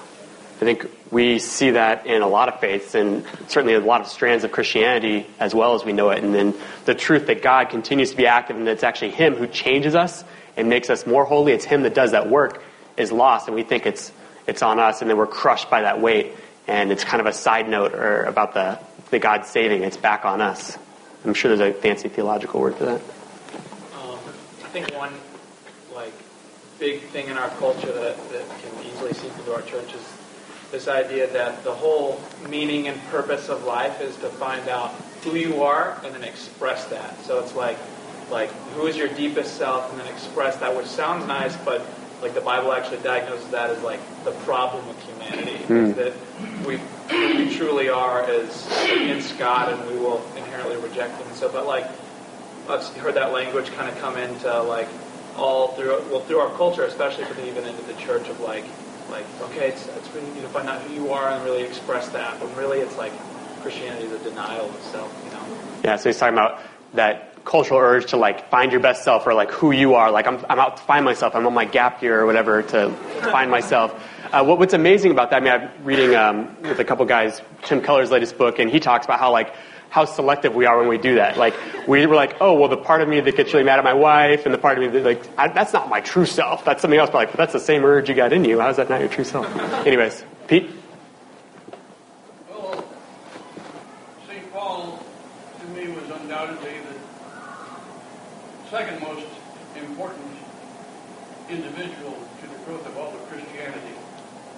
[0.55, 4.07] I think we see that in a lot of faiths and certainly a lot of
[4.07, 6.23] strands of Christianity as well as we know it.
[6.23, 6.53] And then
[6.85, 9.95] the truth that God continues to be active and that it's actually Him who changes
[9.95, 10.23] us
[10.55, 11.51] and makes us more holy.
[11.51, 12.63] It's Him that does that work
[12.95, 14.13] is lost and we think it's,
[14.47, 16.33] it's on us and then we're crushed by that weight.
[16.67, 18.79] And it's kind of a side note or about the,
[19.11, 19.83] the God saving.
[19.83, 20.77] It's back on us.
[21.25, 23.01] I'm sure there's a fancy theological word for that.
[23.99, 24.19] Um,
[24.63, 25.13] I think one
[25.93, 26.13] like
[26.79, 30.14] big thing in our culture that, that can easily seep into our church is
[30.75, 34.91] this idea that the whole meaning and purpose of life is to find out
[35.23, 37.17] who you are and then express that.
[37.23, 37.77] So it's like
[38.29, 41.85] like who is your deepest self and then express that, which sounds nice, but
[42.21, 45.91] like the Bible actually diagnoses that as like the problem with humanity is hmm.
[45.93, 46.13] that
[46.67, 46.77] we
[47.09, 51.33] who we truly are is against God and we will inherently reject Him.
[51.35, 51.89] So, but like
[52.67, 54.89] I've heard that language kind of come into like
[55.37, 58.65] all through well through our culture, especially, but even into the church of like
[59.09, 62.09] like okay, it's it's really you to find out who you are and really express
[62.09, 62.39] that.
[62.39, 63.13] But really, it's like
[63.61, 65.21] Christianity is a denial of self.
[65.25, 65.57] You know.
[65.83, 66.61] Yeah, so he's talking about
[66.93, 70.11] that cultural urge to like find your best self or like who you are.
[70.11, 71.35] Like I'm, I'm out to find myself.
[71.35, 72.91] I'm on my gap year or whatever to
[73.31, 73.93] find myself.
[74.31, 77.41] Uh, what, what's amazing about that, I mean, I'm reading um, with a couple guys
[77.63, 79.53] Tim Keller's latest book, and he talks about how like
[79.95, 81.37] how selective we are when we do that.
[81.37, 81.55] Like
[81.87, 83.93] we were like, oh well, the part of me that gets really mad at my
[83.93, 86.65] wife, and the part of me that like I, that's not my true self.
[86.65, 87.11] That's something else.
[87.11, 88.59] But like that's the same urge you got in you.
[88.59, 89.47] How's that not your true self?
[89.87, 90.69] Anyways, Pete.
[92.51, 92.83] Well,
[94.27, 94.51] St.
[94.51, 95.01] Paul,
[95.61, 99.27] to me, was undoubtedly the second most
[99.77, 100.27] important
[101.49, 103.95] individual to the growth of all of Christianity.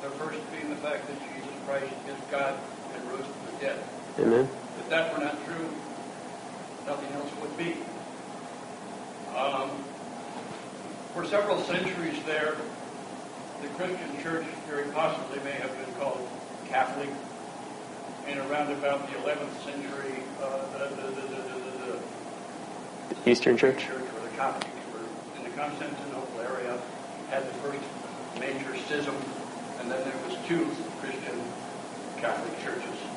[0.02, 2.58] The first being the fact that Jesus Christ is God
[2.96, 3.84] and rose from the dead.
[4.18, 4.50] Amen.
[4.88, 5.70] If that were not true,
[6.86, 7.76] nothing else would be.
[9.36, 9.70] Um,
[11.14, 12.56] for several centuries there,
[13.62, 16.26] the Christian church very possibly may have been called
[16.70, 17.10] Catholic.
[18.28, 22.00] And around about the 11th century, uh, the, the, the,
[23.14, 23.84] the, Eastern Church.
[23.84, 25.04] Church or the were
[25.36, 26.80] in the Constantinople area,
[27.30, 27.84] had the first
[28.40, 29.18] major schism,
[29.82, 30.66] and then there was two
[31.02, 31.42] Christian
[32.22, 33.17] Catholic churches.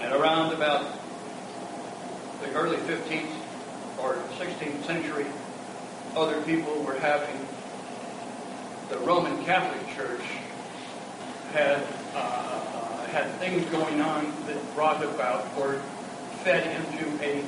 [0.00, 0.98] And around about
[2.42, 3.34] the early 15th
[3.98, 5.26] or 16th century,
[6.16, 7.38] other people were having
[8.90, 10.20] the Roman Catholic Church
[11.52, 11.82] had
[12.14, 15.80] uh, had things going on that brought about or
[16.42, 17.42] fed into a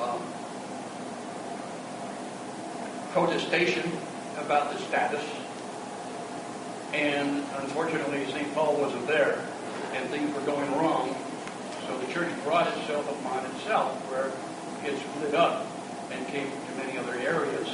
[0.00, 0.22] um,
[3.12, 3.90] protestation
[4.38, 5.24] about the status.
[6.92, 8.54] And unfortunately, St.
[8.54, 9.42] Paul wasn't there,
[9.94, 11.16] and things were going wrong.
[11.92, 14.32] So the church brought itself upon itself, where
[14.88, 15.66] it split up
[16.10, 17.68] and came to many other areas.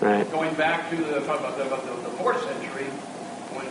[0.00, 0.30] Right.
[0.30, 2.86] Going back to the, the, the, the fourth century,
[3.50, 3.66] when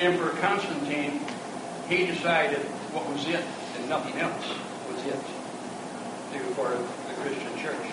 [0.00, 1.20] Emperor Constantine,
[1.88, 2.58] he decided
[2.90, 3.44] what was it
[3.78, 4.48] and nothing else.
[4.90, 5.22] was it
[6.56, 7.86] for the Christian church.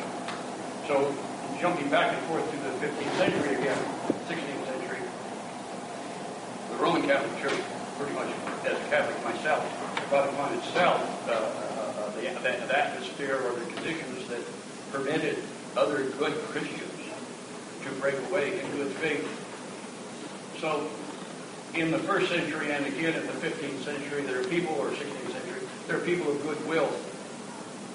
[0.87, 1.13] So
[1.61, 3.77] jumping back and forth to the 15th century again,
[4.27, 4.99] 16th century,
[6.71, 7.61] the Roman Catholic Church,
[7.97, 8.29] pretty much
[8.65, 9.63] as a Catholic myself,
[10.09, 14.41] brought upon itself uh, uh, the, the, atmosphere or the conditions that
[14.91, 15.37] prevented
[15.77, 16.91] other good Christians
[17.83, 19.27] to break away in good faith.
[20.59, 20.89] So
[21.75, 25.31] in the first century and again in the 15th century, there are people, or 16th
[25.31, 26.89] century, there are people of goodwill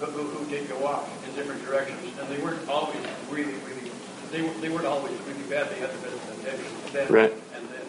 [0.00, 2.96] who, who, who did go off in different directions, and they weren't always
[3.28, 3.90] really, really,
[4.30, 5.68] they, they weren't always really bad.
[5.70, 7.32] They had the best of intentions then Right.
[7.54, 7.86] and then.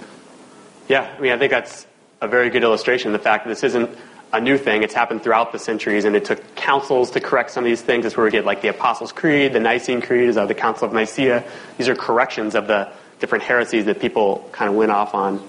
[0.87, 1.85] Yeah, I mean, I think that's
[2.21, 3.89] a very good illustration of the fact that this isn't
[4.37, 4.83] a new thing.
[4.83, 8.03] It's happened throughout the centuries, and it took councils to correct some of these things.
[8.03, 10.87] That's where we get like the Apostles' Creed, the Nicene Creed, is of the Council
[10.87, 11.43] of Nicaea.
[11.77, 15.45] These are corrections of the different heresies that people kind of went off on.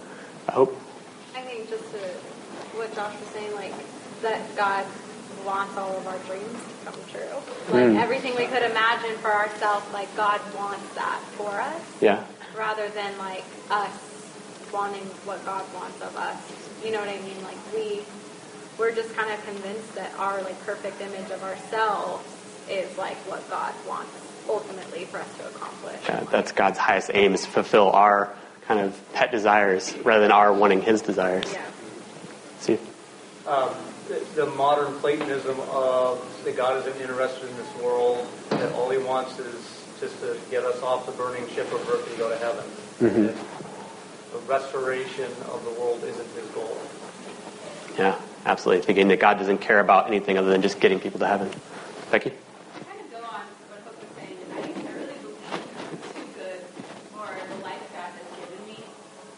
[0.48, 0.80] I hope.
[1.34, 1.98] I think just to
[2.78, 3.74] what Josh was saying, like
[4.22, 4.84] that God
[5.44, 7.74] wants all of our dreams to come true.
[7.74, 8.00] Like Mm.
[8.00, 12.22] everything we could imagine for ourselves, like God wants that for us, Yeah.
[12.56, 13.90] rather than like us
[14.72, 16.36] wanting what God wants of us.
[16.84, 17.38] You know what I mean?
[17.42, 18.02] Like we
[18.78, 22.24] we're just kind of convinced that our like perfect image of ourselves
[22.68, 24.10] is like what God wants
[24.48, 26.00] ultimately for us to accomplish.
[26.08, 30.32] Yeah, that's God's highest aim is to fulfill our kind of pet desires rather than
[30.32, 31.52] our wanting His desires.
[31.52, 31.64] Yeah.
[32.60, 32.78] See?
[33.46, 33.70] um,
[34.08, 38.98] the, the modern Platonism of that God isn't interested in this world, that all He
[38.98, 42.36] wants is just to get us off the burning ship of earth and go to
[42.36, 42.64] heaven.
[43.00, 44.32] Mm-hmm.
[44.32, 46.76] The restoration of the world isn't His goal.
[47.98, 48.84] Yeah, absolutely.
[48.84, 51.50] Thinking that God doesn't care about anything other than just getting people to heaven.
[52.10, 52.30] Becky?
[52.86, 55.98] kind of go on what Hope was saying, and I think I really believe I'm
[56.14, 56.60] too good
[57.12, 58.78] for the life God has given me.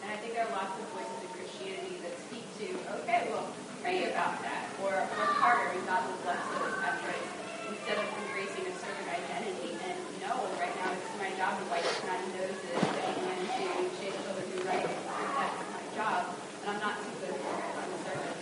[0.05, 2.67] And I think there are lots of voices in Christianity that speak to,
[3.01, 3.49] okay, well,
[3.81, 7.27] pray about that, or work harder and God will bless those efforts,
[7.73, 9.73] instead of embracing a certain identity.
[9.89, 14.45] And no, right now it's my job to wipe snotty noses and to shake children
[14.53, 14.85] who right.
[14.85, 16.21] That's my job,
[16.61, 17.73] and I'm not too good for it.
[17.73, 18.37] I'm a servant.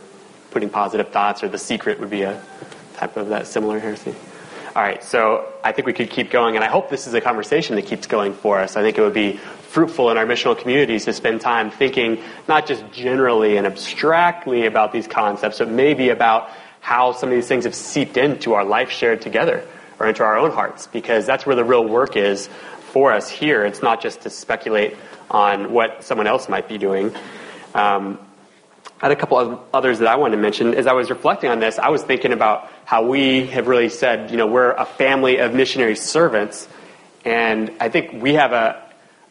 [0.51, 2.43] putting positive thoughts or the secret would be a
[2.95, 4.15] type of that similar heresy.
[4.75, 7.23] All right, so I think we could keep going, and I hope this is a
[7.23, 8.77] conversation that keeps going for us.
[8.77, 9.39] I think it would be
[9.71, 14.93] fruitful in our missional communities to spend time thinking not just generally and abstractly about
[14.93, 16.51] these concepts, but maybe about
[16.81, 19.67] how some of these things have seeped into our life shared together
[19.99, 22.47] or into our own hearts, because that's where the real work is
[22.93, 23.65] for us here.
[23.65, 24.99] It's not just to speculate
[25.31, 27.11] on what someone else might be doing.
[27.75, 28.19] Um,
[29.01, 30.75] I had a couple of others that I wanted to mention.
[30.75, 34.31] As I was reflecting on this, I was thinking about how we have really said,
[34.31, 36.69] you know, we're a family of missionary servants,
[37.25, 38.83] and I think we have a,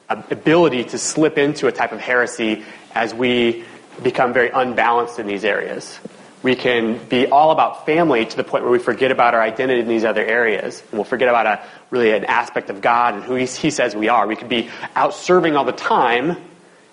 [0.09, 2.63] a ability to slip into a type of heresy
[2.93, 3.63] as we
[4.01, 5.99] become very unbalanced in these areas.
[6.41, 9.79] We can be all about family to the point where we forget about our identity
[9.79, 13.23] in these other areas, and we'll forget about a really an aspect of God and
[13.23, 14.27] who He, he says we are.
[14.27, 16.37] We could be out serving all the time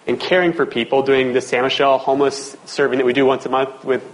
[0.06, 3.48] and caring for people, doing the San Michelle homeless serving that we do once a
[3.48, 4.04] month with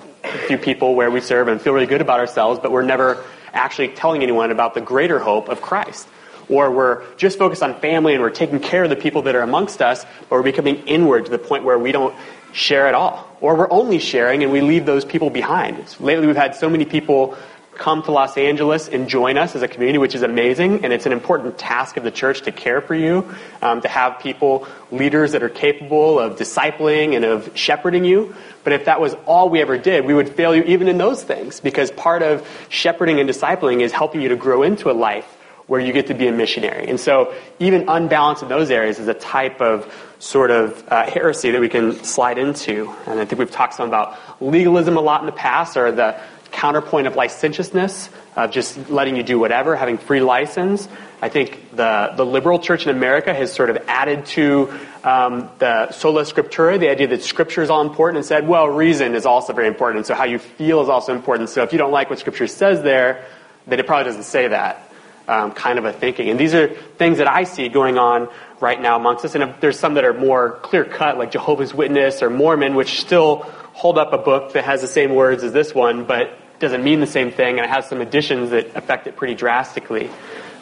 [0.47, 3.89] few people where we serve and feel really good about ourselves, but we're never actually
[3.89, 6.09] telling anyone about the greater hope of Christ.
[6.49, 9.43] Or we're just focused on family and we're taking care of the people that are
[9.43, 12.15] amongst us, but we're becoming inward to the point where we don't
[12.53, 13.29] share at all.
[13.41, 15.77] Or we're only sharing and we leave those people behind.
[16.01, 17.37] Lately we've had so many people
[17.79, 20.85] come to Los Angeles and join us as a community, which is amazing.
[20.85, 24.21] And it's an important task of the church to care for you, um, to have
[24.21, 28.35] people, leaders that are capable of discipling and of shepherding you.
[28.65, 31.23] But if that was all we ever did, we would fail you even in those
[31.23, 35.33] things because part of shepherding and discipling is helping you to grow into a life
[35.67, 36.89] where you get to be a missionary.
[36.89, 41.51] And so even unbalanced in those areas is a type of sort of uh, heresy
[41.51, 42.95] that we can slide into.
[43.07, 46.19] And I think we've talked some about legalism a lot in the past or the
[46.50, 50.88] counterpoint of licentiousness, of just letting you do whatever, having free license.
[51.22, 55.90] I think the, the liberal church in America has sort of added to um, the
[55.92, 59.52] sola scriptura, the idea that scripture is all important, and said, well, reason is also
[59.52, 61.48] very important, so how you feel is also important.
[61.48, 63.24] So if you don't like what scripture says there,
[63.66, 64.82] then it probably doesn't say that.
[65.28, 66.28] um, kind of a thinking.
[66.30, 68.28] And these are things that I see going on
[68.61, 69.35] right now amongst us.
[69.35, 73.50] And there's some that are more clear cut, like Jehovah's Witness or Mormon, which still
[73.77, 77.01] hold up a book that has the same words as this one, but doesn't mean
[77.01, 80.09] the same thing, and it has some additions that affect it pretty drastically.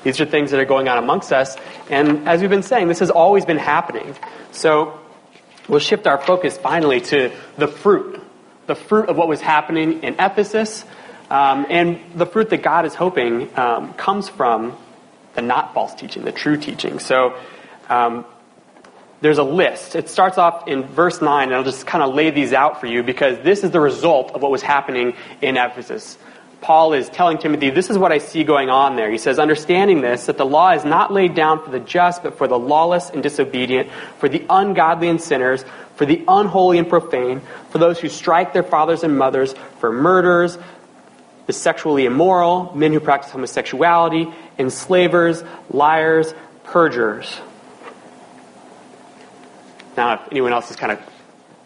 [0.03, 1.57] These are things that are going on amongst us.
[1.88, 4.16] And as we've been saying, this has always been happening.
[4.50, 4.98] So
[5.68, 8.20] we'll shift our focus finally to the fruit.
[8.66, 10.85] The fruit of what was happening in Ephesus,
[11.31, 14.77] um, and the fruit that God is hoping um, comes from
[15.37, 16.98] the not false teaching, the true teaching.
[16.98, 17.38] So
[17.88, 18.24] um,
[19.24, 19.96] there's a list.
[19.96, 22.87] It starts off in verse 9, and I'll just kind of lay these out for
[22.87, 26.18] you because this is the result of what was happening in Ephesus.
[26.60, 29.10] Paul is telling Timothy, This is what I see going on there.
[29.10, 32.37] He says, Understanding this, that the law is not laid down for the just, but
[32.37, 35.64] for the lawless and disobedient, for the ungodly and sinners,
[35.96, 40.58] for the unholy and profane, for those who strike their fathers and mothers, for murderers,
[41.46, 46.34] the sexually immoral, men who practice homosexuality, enslavers, liars,
[46.64, 47.40] perjurers.
[49.96, 50.98] Now, if anyone else has kind of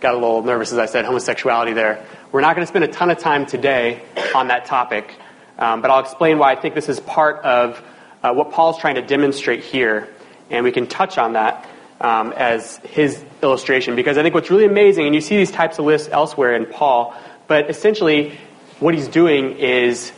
[0.01, 2.88] got a little nervous as I said homosexuality there, we're not going to spend a
[2.88, 4.03] ton of time today
[4.35, 5.14] on that topic,
[5.59, 7.83] um, but I'll explain why I think this is part of
[8.23, 10.09] uh, what Paul's trying to demonstrate here,
[10.51, 11.67] and we can touch on that
[12.01, 15.79] um, as his illustration, because I think what's really amazing, and you see these types
[15.79, 17.14] of lists elsewhere in Paul,
[17.47, 18.38] but essentially
[18.79, 20.12] what he's doing is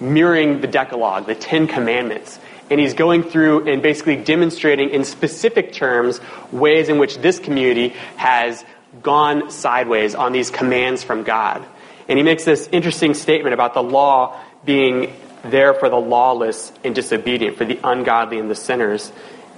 [0.00, 2.38] mirroring the Decalogue, the Ten Commandments.
[2.70, 7.90] And he's going through and basically demonstrating in specific terms ways in which this community
[8.16, 8.64] has
[9.02, 11.64] gone sideways on these commands from God.
[12.08, 16.94] And he makes this interesting statement about the law being there for the lawless and
[16.94, 19.12] disobedient, for the ungodly and the sinners.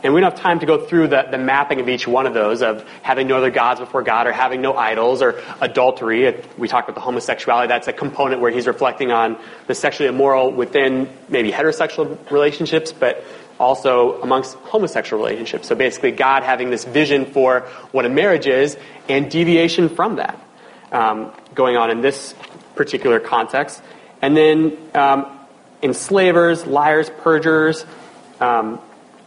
[0.06, 2.32] And we don't have time to go through the, the mapping of each one of
[2.32, 6.44] those, of having no other gods before God, or having no idols, or adultery.
[6.56, 7.66] We talked about the homosexuality.
[7.66, 13.24] That's a component where he's reflecting on the sexually immoral within maybe heterosexual relationships, but
[13.58, 15.66] also amongst homosexual relationships.
[15.66, 18.76] So basically, God having this vision for what a marriage is
[19.08, 20.40] and deviation from that
[20.92, 22.32] um, going on in this
[22.76, 23.82] particular context.
[24.22, 25.36] And then um,
[25.82, 27.84] enslavers, liars, perjurers,
[28.40, 28.80] um,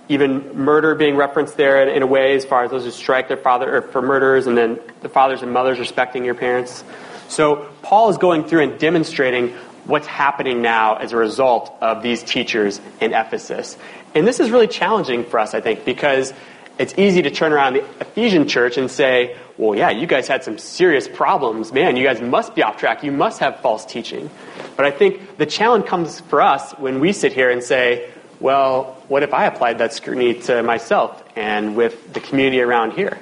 [0.09, 3.27] even murder being referenced there in, in, a way as far as those who strike
[3.27, 6.83] their father or for murders, and then the fathers and mothers respecting your parents.
[7.29, 9.49] So Paul is going through and demonstrating
[9.85, 13.77] what's happening now as a result of these teachers in Ephesus.
[14.15, 16.33] And this is really challenging for us, I think, because
[16.79, 20.43] it's easy to turn around the Ephesian church and say, well, yeah, you guys had
[20.43, 21.71] some serious problems.
[21.71, 23.03] Man, you guys must be off track.
[23.03, 24.29] You must have false teaching.
[24.75, 28.98] But I think the challenge comes for us when we sit here and say, well,
[29.09, 33.17] what if I applied that scrutiny to myself and with the community around here?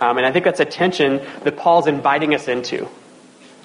[0.00, 2.88] Um, and I think that's a tension that Paul's inviting us into.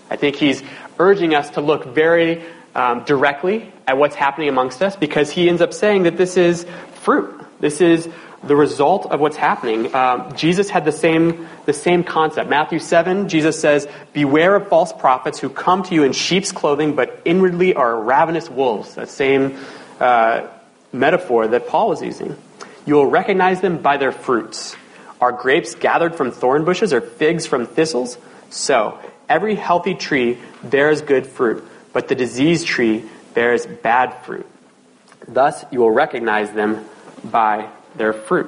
[0.10, 0.64] I think he's
[1.00, 2.44] urging us to look very
[2.76, 6.66] um, directly at what's happening amongst us because he ends up saying that this is
[6.94, 7.36] fruit.
[7.60, 8.08] This is
[8.44, 9.94] the result of what's happening.
[9.94, 12.50] Um, Jesus had the same, the same concept.
[12.50, 16.96] Matthew 7, Jesus says, Beware of false prophets who come to you in sheep's clothing,
[16.96, 18.96] but inwardly are ravenous wolves.
[18.96, 19.58] That same
[20.00, 20.48] uh,
[20.92, 22.36] metaphor that Paul was using.
[22.86, 24.76] You will recognize them by their fruits.
[25.22, 28.18] Are grapes gathered from thorn bushes or figs from thistles?
[28.50, 28.98] So,
[29.28, 34.48] every healthy tree bears good fruit, but the diseased tree bears bad fruit.
[35.28, 36.86] Thus, you will recognize them
[37.24, 38.48] by their fruit.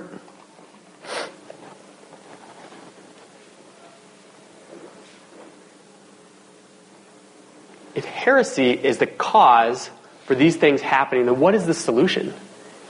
[7.94, 9.90] If heresy is the cause
[10.32, 12.34] for these things happening, then what is the solution?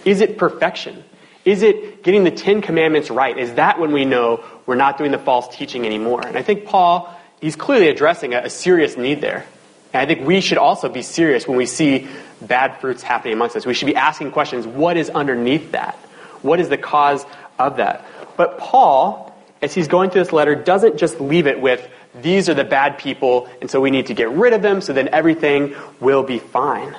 [0.05, 1.03] Is it perfection?
[1.43, 3.35] Is it getting the Ten Commandments right?
[3.35, 6.21] Is that when we know we're not doing the false teaching anymore?
[6.21, 9.47] And I think Paul, he's clearly addressing a, a serious need there.
[9.91, 12.07] And I think we should also be serious when we see
[12.43, 13.65] bad fruits happening amongst us.
[13.65, 15.95] We should be asking questions what is underneath that?
[16.43, 17.25] What is the cause
[17.57, 18.05] of that?
[18.37, 22.53] But Paul, as he's going through this letter, doesn't just leave it with, these are
[22.53, 25.73] the bad people, and so we need to get rid of them so then everything
[25.99, 26.95] will be fine.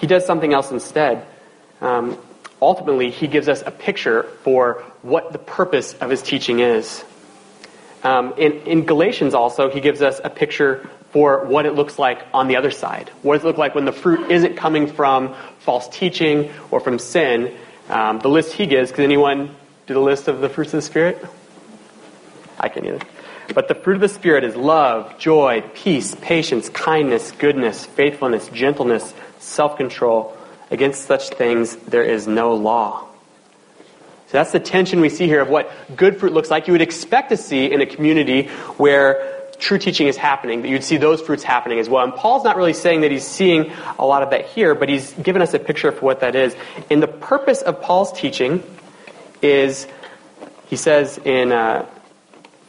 [0.00, 1.26] He does something else instead.
[1.80, 2.18] Um,
[2.60, 7.04] ultimately, he gives us a picture for what the purpose of his teaching is.
[8.02, 12.24] Um, in, in Galatians, also, he gives us a picture for what it looks like
[12.32, 13.10] on the other side.
[13.22, 16.98] What does it look like when the fruit isn't coming from false teaching or from
[16.98, 17.54] sin?
[17.88, 19.54] Um, the list he gives, can anyone
[19.86, 21.22] do the list of the fruits of the Spirit?
[22.58, 23.00] I can either.
[23.52, 29.12] But the fruit of the Spirit is love, joy, peace, patience, kindness, goodness, faithfulness, gentleness,
[29.40, 30.36] self control.
[30.70, 33.06] Against such things there is no law.
[34.28, 36.68] So that's the tension we see here of what good fruit looks like.
[36.68, 40.84] You would expect to see in a community where true teaching is happening, that you'd
[40.84, 42.04] see those fruits happening as well.
[42.04, 45.12] And Paul's not really saying that he's seeing a lot of that here, but he's
[45.14, 46.54] given us a picture for what that is.
[46.90, 48.62] And the purpose of Paul's teaching
[49.42, 49.88] is,
[50.66, 51.84] he says in uh,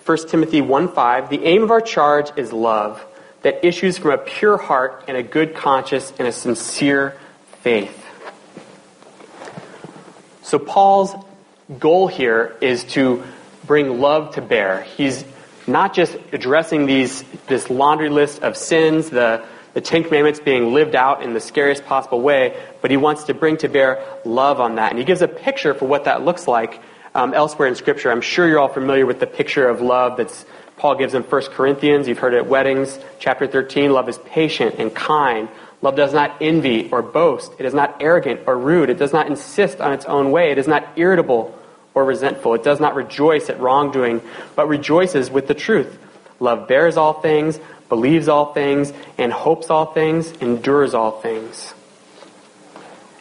[0.05, 3.05] 1 Timothy 1 5, the aim of our charge is love
[3.41, 7.17] that issues from a pure heart and a good conscience and a sincere
[7.61, 7.97] faith.
[10.43, 11.15] So Paul's
[11.79, 13.23] goal here is to
[13.65, 14.83] bring love to bear.
[14.83, 15.23] He's
[15.67, 20.95] not just addressing these this laundry list of sins, the the Ten Commandments being lived
[20.95, 24.75] out in the scariest possible way, but he wants to bring to bear love on
[24.75, 24.89] that.
[24.91, 26.81] And he gives a picture for what that looks like
[27.15, 28.11] um, elsewhere in Scripture.
[28.11, 30.45] I'm sure you're all familiar with the picture of love that's
[30.81, 32.07] Paul gives in 1 Corinthians.
[32.07, 33.93] You've heard it at weddings, chapter 13.
[33.93, 35.47] Love is patient and kind.
[35.83, 37.53] Love does not envy or boast.
[37.59, 38.89] It is not arrogant or rude.
[38.89, 40.49] It does not insist on its own way.
[40.49, 41.55] It is not irritable
[41.93, 42.55] or resentful.
[42.55, 44.23] It does not rejoice at wrongdoing,
[44.55, 45.99] but rejoices with the truth.
[46.39, 51.75] Love bears all things, believes all things, and hopes all things, endures all things.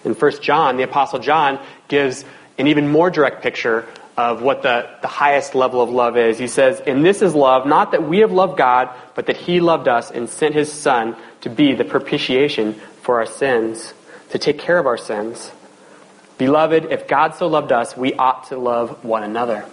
[0.02, 2.24] In 1 John, the Apostle John gives
[2.56, 3.86] an even more direct picture
[4.16, 6.38] of what the, the highest level of love is.
[6.38, 9.60] He says, And this is love, not that we have loved God, but that He
[9.60, 13.94] loved us and sent His Son to be the propitiation for our sins,
[14.30, 15.50] to take care of our sins.
[16.38, 19.66] Beloved, if God so loved us, we ought to love one another.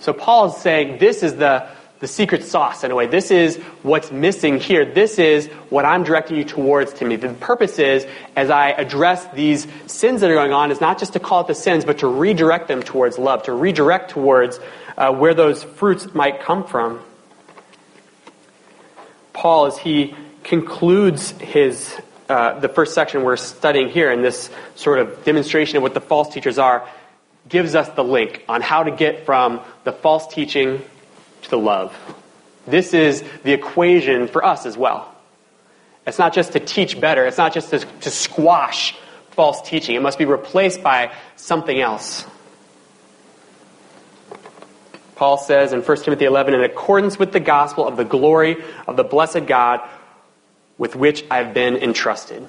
[0.00, 1.68] So Paul is saying this is the,
[2.02, 3.06] the secret sauce in a way.
[3.06, 4.84] This is what's missing here.
[4.84, 7.28] This is what I'm directing you towards, Timothy.
[7.28, 11.12] The purpose is, as I address these sins that are going on, is not just
[11.12, 14.58] to call it the sins, but to redirect them towards love, to redirect towards
[14.98, 17.00] uh, where those fruits might come from.
[19.32, 21.96] Paul, as he concludes his
[22.28, 26.00] uh, the first section we're studying here in this sort of demonstration of what the
[26.00, 26.88] false teachers are,
[27.48, 30.82] gives us the link on how to get from the false teaching
[31.42, 31.96] to the love.
[32.66, 35.12] This is the equation for us as well.
[36.06, 38.96] It's not just to teach better, it's not just to, to squash
[39.30, 39.94] false teaching.
[39.96, 42.26] It must be replaced by something else.
[45.16, 48.56] Paul says in 1 Timothy 11, in accordance with the gospel of the glory
[48.88, 49.80] of the blessed God
[50.78, 52.48] with which I've been entrusted.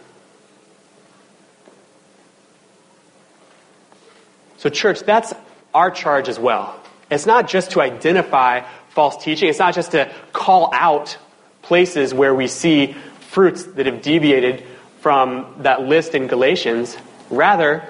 [4.57, 5.33] So, church, that's
[5.73, 6.79] our charge as well.
[7.11, 11.17] It's not just to identify false teaching, it's not just to call out
[11.63, 12.95] places where we see
[13.31, 14.63] fruits that have deviated
[14.99, 16.95] from that list in Galatians.
[17.29, 17.87] Rather,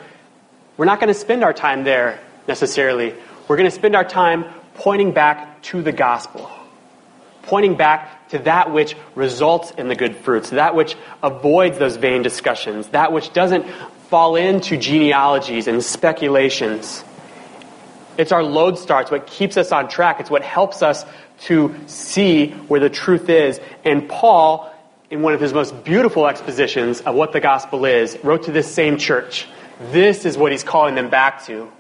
[0.78, 3.14] we're not going to spend our time there necessarily.
[3.48, 4.46] We're going to spend our time
[4.76, 6.50] pointing back to the gospel,
[7.44, 12.22] pointing back to that which results in the good fruits, that which avoids those vain
[12.22, 13.66] discussions, that which doesn't
[14.10, 17.04] fall into genealogies and speculations.
[18.18, 19.02] It's our lodestar.
[19.02, 20.20] It's what keeps us on track.
[20.20, 21.06] It's what helps us
[21.42, 23.60] to see where the truth is.
[23.84, 24.72] And Paul,
[25.10, 28.72] in one of his most beautiful expositions of what the gospel is, wrote to this
[28.74, 29.48] same church.
[29.92, 31.72] This is what he's calling them back to.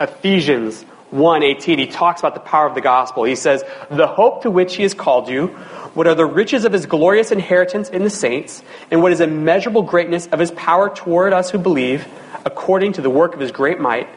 [0.00, 3.24] Ephesians 1:18 he talks about the power of the gospel.
[3.24, 5.48] He says, "The hope to which he has called you,
[5.94, 9.82] what are the riches of his glorious inheritance in the saints, and what is immeasurable
[9.82, 12.06] greatness of his power toward us who believe,
[12.44, 14.08] according to the work of his great might,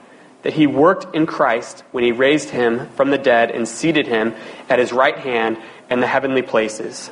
[0.47, 4.33] that he worked in Christ when he raised him from the dead and seated him
[4.69, 5.57] at his right hand
[5.89, 7.11] in the heavenly places."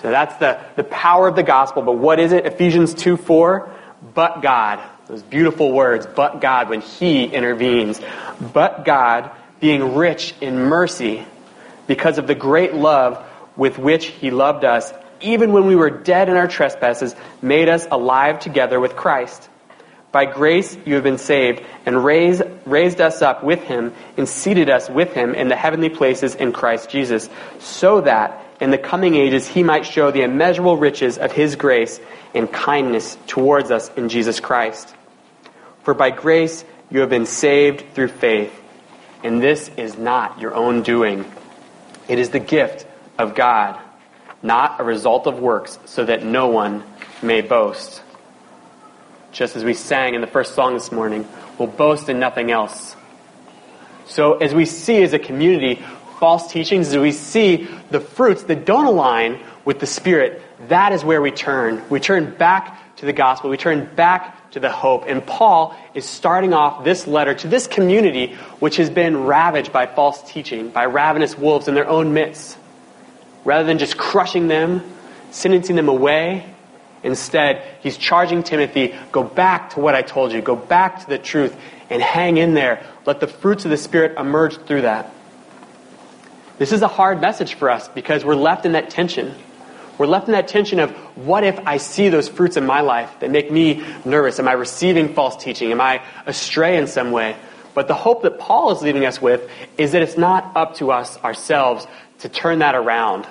[0.00, 1.82] So that's the, the power of the gospel.
[1.82, 2.46] But what is it?
[2.46, 3.70] Ephesians 2 4.
[4.14, 4.80] But God.
[5.06, 8.00] Those beautiful words, but God, when He intervenes.
[8.40, 9.30] But God,
[9.60, 11.26] being rich in mercy,
[11.86, 13.22] because of the great love
[13.56, 17.86] with which He loved us, even when we were dead in our trespasses, made us
[17.90, 19.48] alive together with Christ.
[20.12, 24.68] By grace you have been saved, and raised, raised us up with Him, and seated
[24.68, 29.14] us with Him in the heavenly places in Christ Jesus, so that in the coming
[29.14, 31.98] ages he might show the immeasurable riches of His grace
[32.34, 34.94] and kindness towards us in Jesus Christ.
[35.82, 38.52] For by grace you have been saved through faith,
[39.24, 41.24] and this is not your own doing.
[42.06, 42.86] It is the gift
[43.18, 43.80] of God,
[44.42, 46.84] not a result of works, so that no one
[47.22, 48.02] may boast.
[49.32, 51.26] Just as we sang in the first song this morning,
[51.58, 52.94] we'll boast in nothing else.
[54.04, 55.82] So, as we see as a community
[56.20, 61.02] false teachings, as we see the fruits that don't align with the Spirit, that is
[61.02, 61.82] where we turn.
[61.88, 63.48] We turn back to the gospel.
[63.48, 65.04] We turn back to the hope.
[65.06, 69.86] And Paul is starting off this letter to this community which has been ravaged by
[69.86, 72.58] false teaching, by ravenous wolves in their own midst.
[73.44, 74.82] Rather than just crushing them,
[75.30, 76.52] sentencing them away,
[77.02, 81.18] instead, he's charging Timothy go back to what I told you, go back to the
[81.18, 81.56] truth,
[81.90, 82.84] and hang in there.
[83.06, 85.12] Let the fruits of the Spirit emerge through that.
[86.58, 89.34] This is a hard message for us because we're left in that tension.
[89.98, 93.10] We're left in that tension of what if I see those fruits in my life
[93.20, 94.38] that make me nervous?
[94.38, 95.70] Am I receiving false teaching?
[95.70, 97.36] Am I astray in some way?
[97.74, 99.48] But the hope that Paul is leaving us with
[99.78, 101.86] is that it's not up to us ourselves
[102.20, 103.26] to turn that around.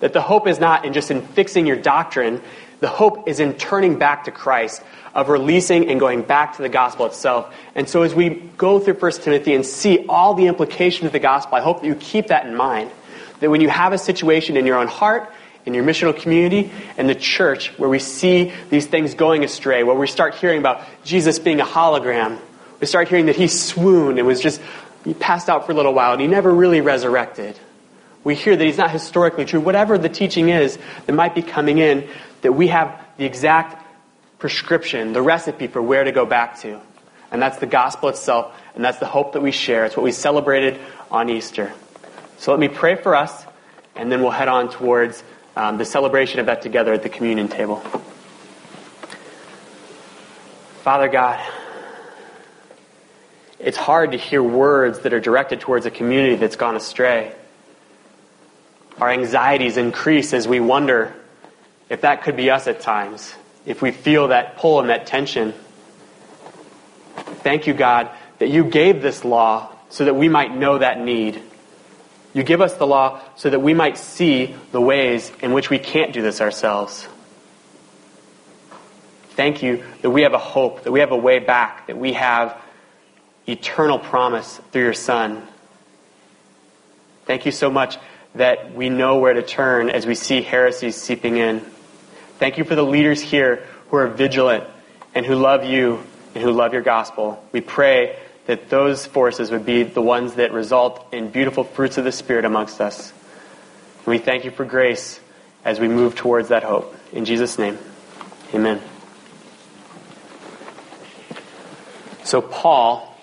[0.00, 2.42] That the hope is not in just in fixing your doctrine.
[2.82, 4.82] The hope is in turning back to Christ,
[5.14, 7.54] of releasing and going back to the gospel itself.
[7.76, 11.20] And so as we go through 1 Timothy and see all the implications of the
[11.20, 12.90] gospel, I hope that you keep that in mind.
[13.38, 15.32] That when you have a situation in your own heart,
[15.64, 19.94] in your missional community, and the church, where we see these things going astray, where
[19.94, 22.40] we start hearing about Jesus being a hologram,
[22.80, 24.60] we start hearing that he swooned and was just
[25.04, 27.56] he passed out for a little while and he never really resurrected.
[28.24, 29.60] We hear that he's not historically true.
[29.60, 32.08] Whatever the teaching is that might be coming in,
[32.42, 33.82] that we have the exact
[34.38, 36.80] prescription, the recipe for where to go back to.
[37.30, 39.86] And that's the gospel itself, and that's the hope that we share.
[39.86, 40.78] It's what we celebrated
[41.10, 41.72] on Easter.
[42.38, 43.46] So let me pray for us,
[43.96, 45.22] and then we'll head on towards
[45.56, 47.76] um, the celebration of that together at the communion table.
[50.82, 51.40] Father God,
[53.60, 57.32] it's hard to hear words that are directed towards a community that's gone astray.
[59.00, 61.14] Our anxieties increase as we wonder
[61.92, 63.34] if that could be us at times,
[63.66, 65.52] if we feel that pull and that tension.
[67.44, 71.42] Thank you, God, that you gave this law so that we might know that need.
[72.32, 75.78] You give us the law so that we might see the ways in which we
[75.78, 77.06] can't do this ourselves.
[79.32, 82.14] Thank you that we have a hope, that we have a way back, that we
[82.14, 82.58] have
[83.46, 85.46] eternal promise through your Son.
[87.26, 87.98] Thank you so much
[88.34, 91.62] that we know where to turn as we see heresies seeping in.
[92.42, 94.64] Thank you for the leaders here who are vigilant
[95.14, 96.02] and who love you
[96.34, 97.40] and who love your gospel.
[97.52, 102.04] We pray that those forces would be the ones that result in beautiful fruits of
[102.04, 103.12] the Spirit amongst us.
[103.98, 105.20] And we thank you for grace
[105.64, 106.96] as we move towards that hope.
[107.12, 107.78] In Jesus' name,
[108.52, 108.80] amen.
[112.24, 113.16] So, Paul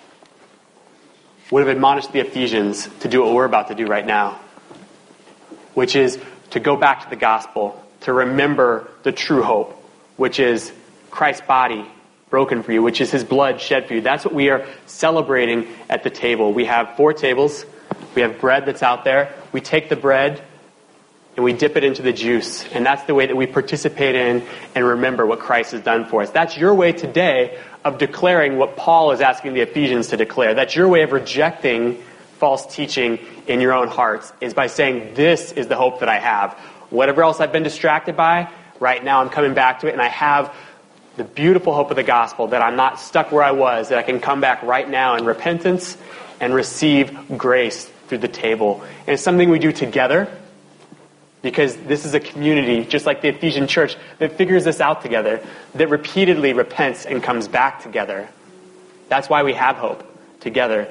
[1.50, 4.40] would have admonished the Ephesians to do what we're about to do right now,
[5.74, 6.18] which is
[6.52, 9.72] to go back to the gospel, to remember the true hope,
[10.16, 10.72] which is
[11.10, 11.86] Christ's body
[12.30, 14.00] broken for you, which is his blood shed for you.
[14.00, 16.52] That's what we are celebrating at the table.
[16.52, 17.64] We have four tables.
[18.14, 19.34] We have bread that's out there.
[19.52, 20.42] We take the bread
[21.36, 22.64] and we dip it into the juice.
[22.72, 26.22] And that's the way that we participate in and remember what Christ has done for
[26.22, 26.30] us.
[26.30, 30.54] That's your way today of declaring what Paul is asking the Ephesians to declare.
[30.54, 32.02] That's your way of rejecting
[32.38, 36.18] false teaching in your own hearts, is by saying, This is the hope that I
[36.18, 36.58] have.
[36.90, 40.08] Whatever else I've been distracted by, right now I'm coming back to it, and I
[40.08, 40.54] have
[41.16, 44.02] the beautiful hope of the gospel that I'm not stuck where I was, that I
[44.02, 45.96] can come back right now in repentance
[46.40, 48.82] and receive grace through the table.
[49.00, 50.28] And it's something we do together
[51.42, 55.40] because this is a community, just like the Ephesian church, that figures this out together,
[55.74, 58.28] that repeatedly repents and comes back together.
[59.08, 60.04] That's why we have hope
[60.40, 60.88] together.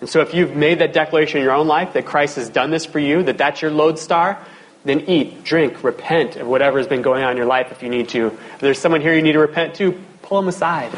[0.00, 2.70] And so if you've made that declaration in your own life that Christ has done
[2.70, 4.38] this for you, that that's your lodestar,
[4.84, 7.88] then eat, drink, repent of whatever has been going on in your life if you
[7.88, 8.26] need to.
[8.26, 10.92] If there's someone here you need to repent to, pull them aside.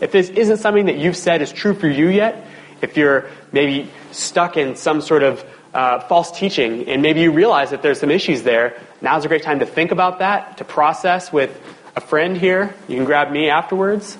[0.00, 2.46] If this isn't something that you've said is true for you yet,
[2.80, 5.44] if you're maybe stuck in some sort of
[5.74, 9.42] uh, false teaching, and maybe you realize that there's some issues there, now's a great
[9.42, 11.58] time to think about that, to process with
[11.96, 12.74] a friend here.
[12.86, 14.16] You can grab me afterwards.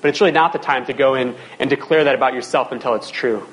[0.00, 2.94] But it's really not the time to go in and declare that about yourself until
[2.94, 3.46] it's true.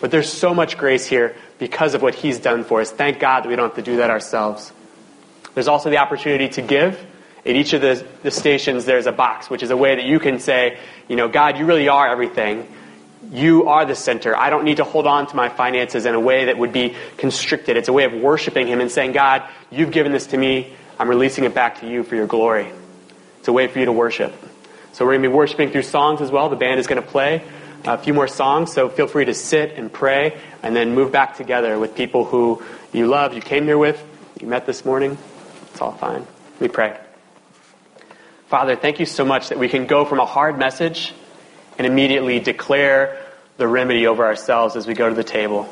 [0.00, 2.90] But there's so much grace here because of what He's done for us.
[2.90, 4.72] Thank God that we don't have to do that ourselves.
[5.54, 7.06] There's also the opportunity to give.
[7.44, 10.18] At each of the, the stations, there's a box, which is a way that you
[10.18, 10.78] can say,
[11.08, 12.66] you know, God, you really are everything.
[13.30, 14.36] You are the center.
[14.36, 16.96] I don't need to hold on to my finances in a way that would be
[17.16, 17.76] constricted.
[17.76, 20.74] It's a way of worshiping Him and saying, God, you've given this to me.
[20.98, 22.70] I'm releasing it back to you for your glory.
[23.38, 24.34] It's a way for you to worship.
[24.92, 26.48] So we're going to be worshiping through songs as well.
[26.48, 27.42] The band is going to play
[27.84, 31.36] a few more songs, so feel free to sit and pray and then move back
[31.36, 32.62] together with people who
[32.92, 34.02] you love, you came here with,
[34.40, 35.16] you met this morning.
[35.70, 36.26] It's all fine.
[36.58, 36.98] We pray.
[38.48, 41.14] Father, thank you so much that we can go from a hard message
[41.78, 43.24] and immediately declare
[43.56, 45.68] the remedy over ourselves as we go to the table.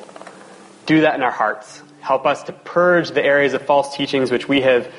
[0.87, 1.83] Do that in our hearts.
[2.01, 4.91] Help us to purge the areas of false teachings which we have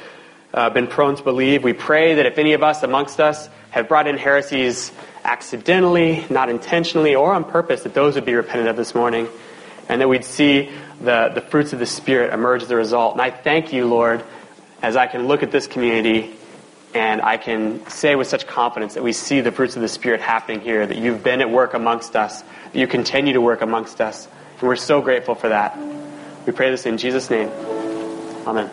[0.54, 1.64] uh, been prone to believe.
[1.64, 4.92] We pray that if any of us amongst us have brought in heresies
[5.24, 9.28] accidentally, not intentionally, or on purpose, that those would be repented of this morning,
[9.88, 10.70] and that we'd see
[11.02, 13.14] the, the fruits of the Spirit emerge as a result.
[13.14, 14.24] And I thank you, Lord,
[14.82, 16.36] as I can look at this community
[16.94, 20.22] and I can say with such confidence that we see the fruits of the Spirit
[20.22, 24.02] happening here, that you've been at work amongst us, that you continue to work amongst
[24.02, 24.28] us.
[24.60, 25.78] And we're so grateful for that.
[26.46, 27.50] We pray this in Jesus' name.
[28.48, 28.72] Amen.